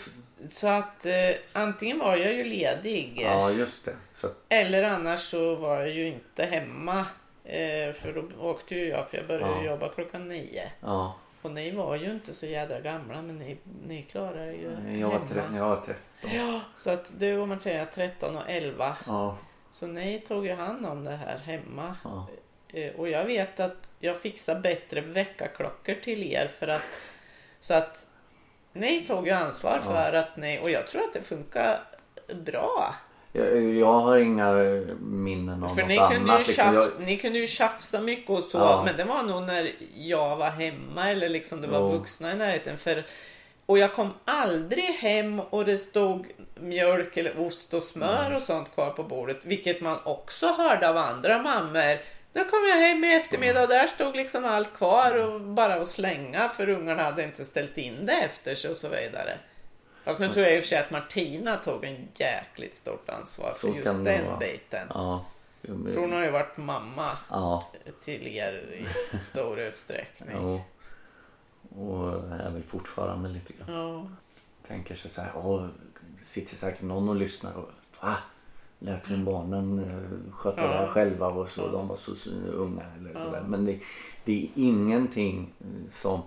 [0.50, 1.14] Så att eh,
[1.54, 3.96] antingen var jag ju ledig Ja, just det.
[4.14, 7.00] Så, eller annars så var jag ju inte hemma.
[7.44, 9.72] Eh, för då åkte ju jag för jag började Ja.
[9.72, 10.72] jobba klockan nio.
[10.82, 15.08] ja, Och ni var ju inte så jädra gamla men ni, ni klarade ju jag
[15.08, 15.28] var, hemma.
[15.30, 16.32] tre, jag var 13.
[16.34, 18.98] Ja, så att du och Martina 13 och 11.
[19.08, 19.38] Ja,
[19.72, 21.96] Så ni tog ju hand om det här hemma.
[22.04, 22.28] ja.
[22.68, 26.86] Eh, Och jag vet att jag fixar bättre väckarklockor till er för att
[27.60, 28.08] så att
[28.80, 31.80] ni tog ju ansvar för att ni och jag tror att det funkar
[32.46, 32.96] bra.
[33.34, 34.52] Jag, jag har inga
[35.00, 36.48] minnen av För något ni kunde, ju annat.
[36.48, 36.74] Liksom.
[36.74, 38.82] tjafs, Jag, ni kunde ju tjafsa mycket och så Ja.
[38.86, 41.88] men det var nog när jag var hemma eller liksom det var Jo.
[41.90, 42.78] vuxna i närheten.
[42.78, 43.06] För,
[43.66, 48.36] och jag kom aldrig hem och det stod mjölk eller ost och smör Mm.
[48.36, 49.40] och sånt kvar på bordet.
[49.44, 51.98] Vilket man också hörde av andra mammor.
[52.38, 55.88] Då kom jag hem i eftermiddag och där stod liksom allt kvar och bara att
[55.88, 59.38] slänga för ungarna hade inte ställt in det efter sig och så vidare.
[60.04, 63.52] Fast nu tror jag i och för sig att Martina tog en jäkligt stort ansvar
[63.52, 64.38] för Så just den vara.
[64.38, 64.88] biten.
[64.94, 65.26] ja.
[65.62, 67.72] För hon har ju varit mamma Ja,
[68.02, 70.30] till er i stor utsträckning.
[70.36, 70.62] jo.
[71.84, 73.76] Och är väl fortfarande lite grann.
[73.76, 74.08] Ja.
[74.68, 75.68] Tänker sig så här, åh,
[76.24, 77.70] sitter säkert någon och lyssnar och
[78.02, 78.18] va?
[78.80, 80.68] Lät hon barnen eh, sköta Ja.
[80.68, 81.68] det här själva och så, Ja.
[81.68, 83.20] de var så, så unga eller Ja.
[83.20, 83.44] sådär.
[83.48, 83.80] Men det,
[84.26, 86.22] det är ingenting eh, som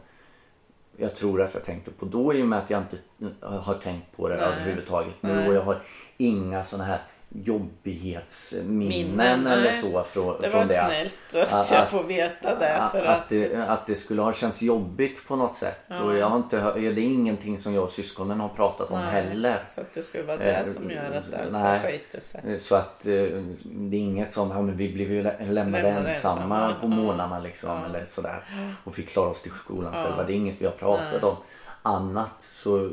[0.97, 2.99] jag tror att jag tänkte på då i och med att jag inte
[3.43, 4.45] eh, har tänkt på det Nej.
[4.45, 5.49] överhuvudtaget nu Nej.
[5.49, 5.83] och jag har
[6.17, 7.01] inga sådana här
[7.35, 10.81] jobbighetsminnen Minnen, eller så från Det från var det.
[10.83, 12.83] att- snällt att att- jag får veta det.
[12.93, 15.79] För att, att, det, att det skulle ha känts jobbigt på något sätt.
[16.05, 19.11] Och jag har inte, det är ingenting som jag och syskonen har pratat om Nej.
[19.11, 19.65] heller.
[19.69, 21.81] så att det skulle vara det Eh, som gör att allt nej.
[21.81, 22.41] skitit sig.
[22.47, 23.13] Eh, Så att eh,
[23.65, 26.75] det är inget som, ja men vi blev ju lä- lämnade Lämnade ensamma ensamma.
[26.81, 27.85] på morgnarna liksom Ja.
[27.85, 28.45] eller sådär.
[28.85, 30.05] Och fick klara oss till skolan Ja.
[30.05, 30.23] själva.
[30.25, 31.23] Det är inget vi har pratat Nej.
[31.23, 31.37] om.
[31.83, 32.91] Annat så,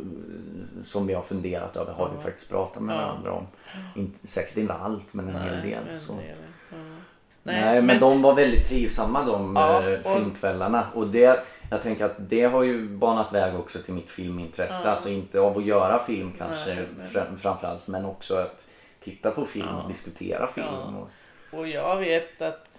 [0.84, 3.48] som vi har funderat över har vi faktiskt pratat med varandra om.
[3.96, 5.88] Inte, säkert inte allt men en hel Nej, del.
[5.94, 6.14] en Så.
[6.14, 6.22] del,
[6.72, 6.78] ja.
[7.44, 10.88] Nej, men, de var väldigt trivsamma de Ja, eh, och- filmkvällarna.
[10.94, 14.82] Och det, jag tänker att det har ju banat väg också till mitt filmintresse.
[14.84, 14.92] Ja.
[14.92, 18.66] Alltså inte av att göra film kanske Nej, men- fram, framförallt men också att
[19.00, 19.82] titta på film Ja.
[19.82, 20.68] och diskutera film.
[20.72, 20.94] Ja.
[21.52, 22.77] Och Och jag vet att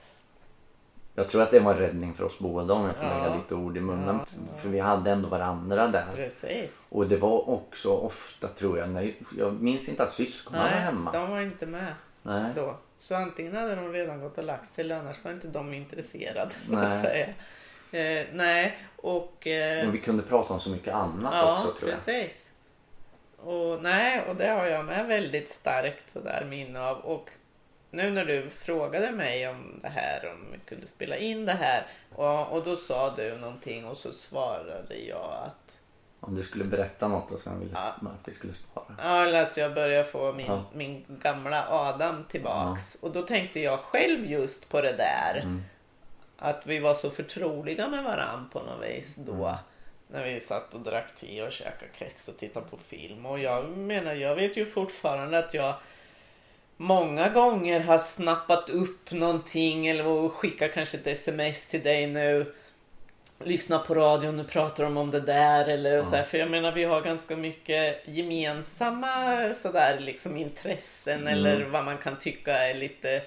[1.18, 3.54] jag tror att det var en räddning för oss båda om jag får lägga lite
[3.54, 4.20] ord i munnen.
[4.56, 6.06] För vi hade ändå varandra där.
[6.14, 6.86] precis.
[6.88, 11.12] Och det var också ofta tror jag, när, jag minns inte att syskonen var hemma.
[11.12, 12.52] de var inte med Nej.
[12.56, 12.76] då.
[12.98, 16.50] Så antingen hade de redan gått och lagt sig eller annars var inte de intresserade
[16.66, 16.86] så Nej.
[16.86, 17.26] att säga.
[17.92, 19.46] Eh, nej, och...
[19.46, 21.98] Eh, Men vi kunde prata om så mycket annat ja, också tror jag.
[21.98, 22.50] precis.
[23.36, 26.96] Och, nej, och det har jag med väldigt starkt sådär minne av.
[26.96, 27.30] Och
[27.90, 31.86] nu när du frågade mig om det här, om vi kunde spela in det här.
[32.14, 35.80] Och, och då sa du någonting och så svarade jag att
[36.20, 38.08] Om du skulle berätta något och sen ville Ja.
[38.10, 38.96] att vi skulle spara.
[39.02, 40.64] Ja, eller att jag börjar få min, Ja.
[40.72, 42.94] min gamla Adam tillbaks.
[42.94, 45.40] Och då tänkte jag själv just på det där.
[45.42, 45.62] Mm.
[46.38, 49.32] Att vi var så förtroliga med varann på något vis då.
[49.46, 49.54] Mm.
[50.10, 53.26] När vi satt och drack te och käkade kex och tittade på film.
[53.26, 55.74] Och jag menar, jag vet ju fortfarande att jag
[56.80, 62.54] många gånger har snappat upp någonting eller skickat kanske ett sms till dig nu.
[63.44, 66.22] Lyssna på radion, nu pratar de om det där eller så här.
[66.22, 72.18] För jag menar vi har ganska mycket gemensamma sådär liksom intressen eller vad man kan
[72.18, 73.22] tycka är lite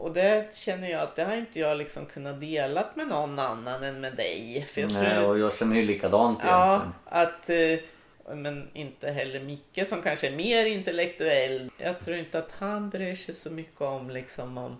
[0.00, 3.82] och det känner jag att det har inte jag liksom kunnat delat med någon annan
[3.82, 4.66] än med dig.
[4.74, 6.92] För jag Nej, tror, och jag känner ju likadant Ja, egentligen.
[7.04, 7.50] att...
[8.34, 11.70] Men inte heller Micke som kanske är mer intellektuell.
[11.78, 14.76] Jag tror inte att han bryr sig så mycket om liksom om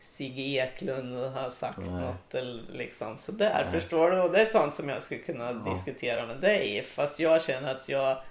[0.00, 1.90] Sigge Eklund har sagt Nej.
[1.90, 3.62] något eller liksom sådär.
[3.64, 3.80] Nej.
[3.80, 4.20] Förstår du?
[4.20, 5.72] Och det är sånt som jag skulle kunna Ja.
[5.72, 6.82] diskutera med dig.
[6.82, 8.22] Fast jag känner att jag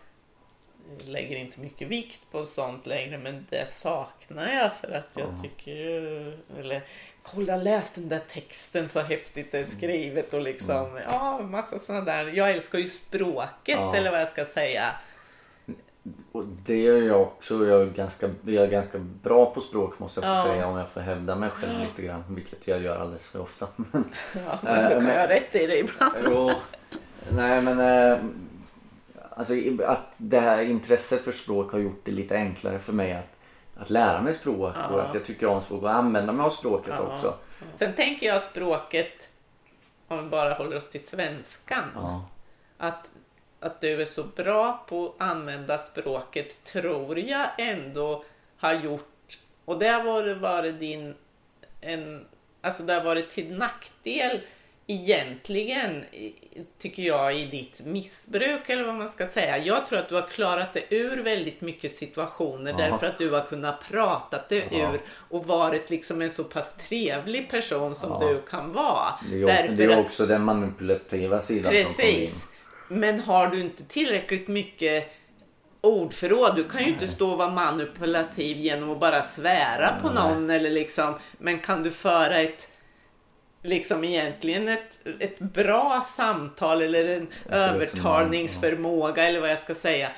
[1.05, 3.17] lägger inte mycket vikt på sånt längre.
[3.17, 5.41] Men det saknar jag för att jag Ja.
[5.41, 6.33] tycker ju...
[6.59, 6.81] Eller
[7.23, 12.05] kolla läs den där texten så häftigt det är skrivet och liksom ja massa sådana
[12.05, 12.25] där.
[12.33, 13.95] Jag älskar ju språket Ja.
[13.95, 14.85] eller vad jag ska säga.
[16.31, 17.67] Och det gör jag också.
[17.67, 20.43] Jag är ganska, jag är ganska bra på språk måste jag Ja.
[20.43, 22.23] säga om jag får hävda mig själv lite grann.
[22.29, 23.67] Vilket jag gör alldeles för ofta.
[23.75, 24.03] Men,
[24.47, 26.13] Ja, men då kan men- jag rätt i det ibland.
[26.25, 26.51] jo,
[27.31, 28.17] nej men eh,
[29.29, 29.53] alltså,
[29.85, 33.30] att det här intresset för språk har gjort det lite enklare för mig att,
[33.81, 35.01] att lära mig språk och Ja.
[35.01, 37.01] att jag tycker om språk och använda mig av språket Ja.
[37.01, 37.37] också.
[37.75, 39.29] Sen tänker jag språket,
[40.07, 42.25] om vi bara håller oss till svenskan, Ja.
[42.77, 43.11] att,
[43.59, 48.23] att du är så bra på att använda språket tror jag ändå
[48.57, 51.15] har gjort, och det har varit din,
[51.81, 52.25] en,
[52.61, 54.39] alltså det har varit till nackdel
[54.93, 56.03] egentligen,
[56.79, 59.57] tycker jag, i ditt missbruk eller vad man ska säga.
[59.57, 62.77] Jag tror att du har klarat dig ur väldigt mycket situationer Ja.
[62.89, 64.93] därför att du har kunnat prata dig Ja.
[64.93, 68.27] ur och varit liksom en så pass trevlig person som Ja.
[68.27, 69.13] du kan vara.
[69.29, 72.15] Det är Därför det är att- också den manipulativa sidan som kommer in.
[72.19, 72.45] Precis.
[72.87, 75.09] Men har du inte tillräckligt mycket
[75.81, 80.15] ordförråd, du kan ju inte stå och vara manipulativ genom att bara svära på Nej.
[80.23, 82.67] någon eller liksom, men kan du föra ett
[83.61, 90.11] liksom egentligen ett, ett bra samtal eller en övertalningsförmåga eller vad jag ska säga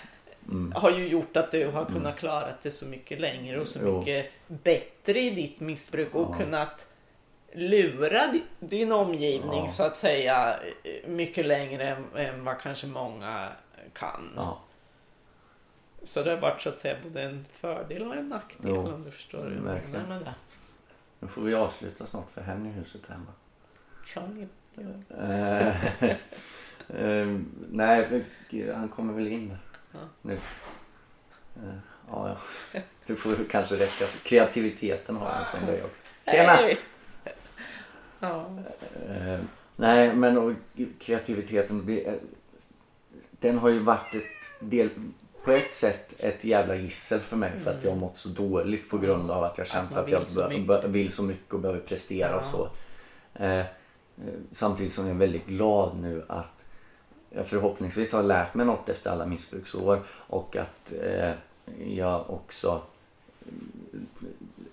[0.76, 4.00] har ju gjort att du har kunnat klara det så mycket längre och så Jo.
[4.00, 6.38] mycket bättre i ditt missbruk och Ja.
[6.39, 6.88] kunnat
[7.54, 9.68] lura di- din omgivning Ja.
[9.68, 13.50] så att säga eh, mycket längre än, än vad kanske många
[13.94, 14.34] kan.
[14.36, 14.60] Ja.
[16.04, 19.04] Så det har varit så att säga både en fördel och en nackdel Jo, om
[19.04, 20.34] du förstår hur jag menar med det.
[21.24, 23.32] Nu får vi avsluta snart för hen i huset hemma.
[24.05, 24.47] Charlie.
[27.69, 28.26] Nej,
[28.76, 29.57] han kommer väl in
[29.91, 29.99] Ja.
[30.21, 30.34] nu.
[31.55, 31.76] Eh,
[32.09, 32.38] ja,
[32.74, 32.82] ja.
[33.05, 34.05] Det får väl kanske räcka.
[34.24, 36.03] Kreativiteten har jag från dig också.
[36.32, 36.51] Tjena!
[36.51, 36.78] Hej!
[38.19, 38.47] Ja.
[39.09, 39.39] Eh,
[39.76, 40.53] nej, men och,
[40.99, 42.19] kreativiteten, det,
[43.32, 44.89] den har ju varit ett del,
[45.44, 48.89] på ett sätt ett jävla gissel för mig för att jag har mått så dåligt
[48.89, 50.66] på grund av att jag känt man att, jag vill så mycket.
[50.68, 52.52] bö- vill så mycket och behöver prestera och Ja.
[52.52, 52.70] så.
[53.44, 53.66] Eh, eh,
[54.52, 56.66] samtidigt som jag är väldigt glad nu att
[57.30, 61.32] jag förhoppningsvis har lärt mig något efter alla missbruksår och att eh,
[61.88, 62.82] jag också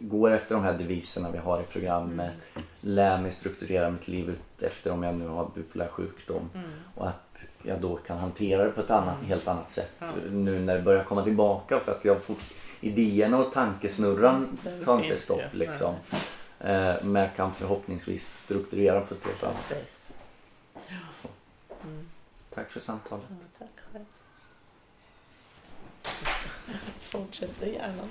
[0.00, 2.34] går efter de här deviserna vi har i programmet.
[2.80, 6.50] Lär mig strukturera mitt liv ut efter om jag nu har bipolär sjukdom.
[6.54, 6.70] Mm.
[6.94, 10.06] Och att jag då kan hantera det på ett annat, helt annat sätt Ja.
[10.30, 11.80] nu när det börjar komma tillbaka.
[11.80, 12.44] För att jag fort,
[12.80, 15.58] idéerna och tankesnurran Den tar inte stopp ju.
[15.58, 15.94] liksom.
[16.60, 20.12] Eh, Men jag kan förhoppningsvis strukturera på ett helt annat sätt.
[21.84, 22.08] Mm.
[22.54, 23.24] Tack för samtalet.
[23.28, 24.04] Ja, tack själv.
[27.10, 28.02] Fortsätter gärna.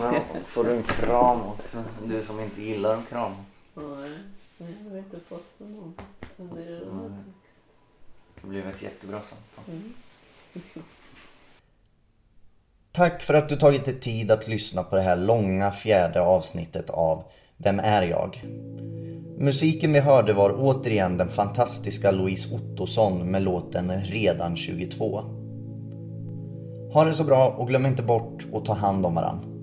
[0.00, 1.84] Ja, får du en kram också?
[2.04, 3.32] Du som inte gillar en kram.
[3.74, 4.10] Nej,
[4.58, 5.52] jag har inte fått.
[5.58, 5.94] Men
[6.36, 7.10] det är Nej.
[8.40, 9.74] Det blev ett jättebra samtal.
[9.74, 9.92] Mm.
[12.92, 16.90] Tack för att du tagit dig tid att lyssna på det här långa fjärde avsnittet
[16.90, 17.24] av
[17.56, 18.44] Vem är jag?
[19.38, 25.43] Musiken vi hörde var återigen den fantastiska Louise Ottosson med låten Redan 22.
[26.94, 29.53] Ha det så bra och glöm inte bort att ta hand om varandra.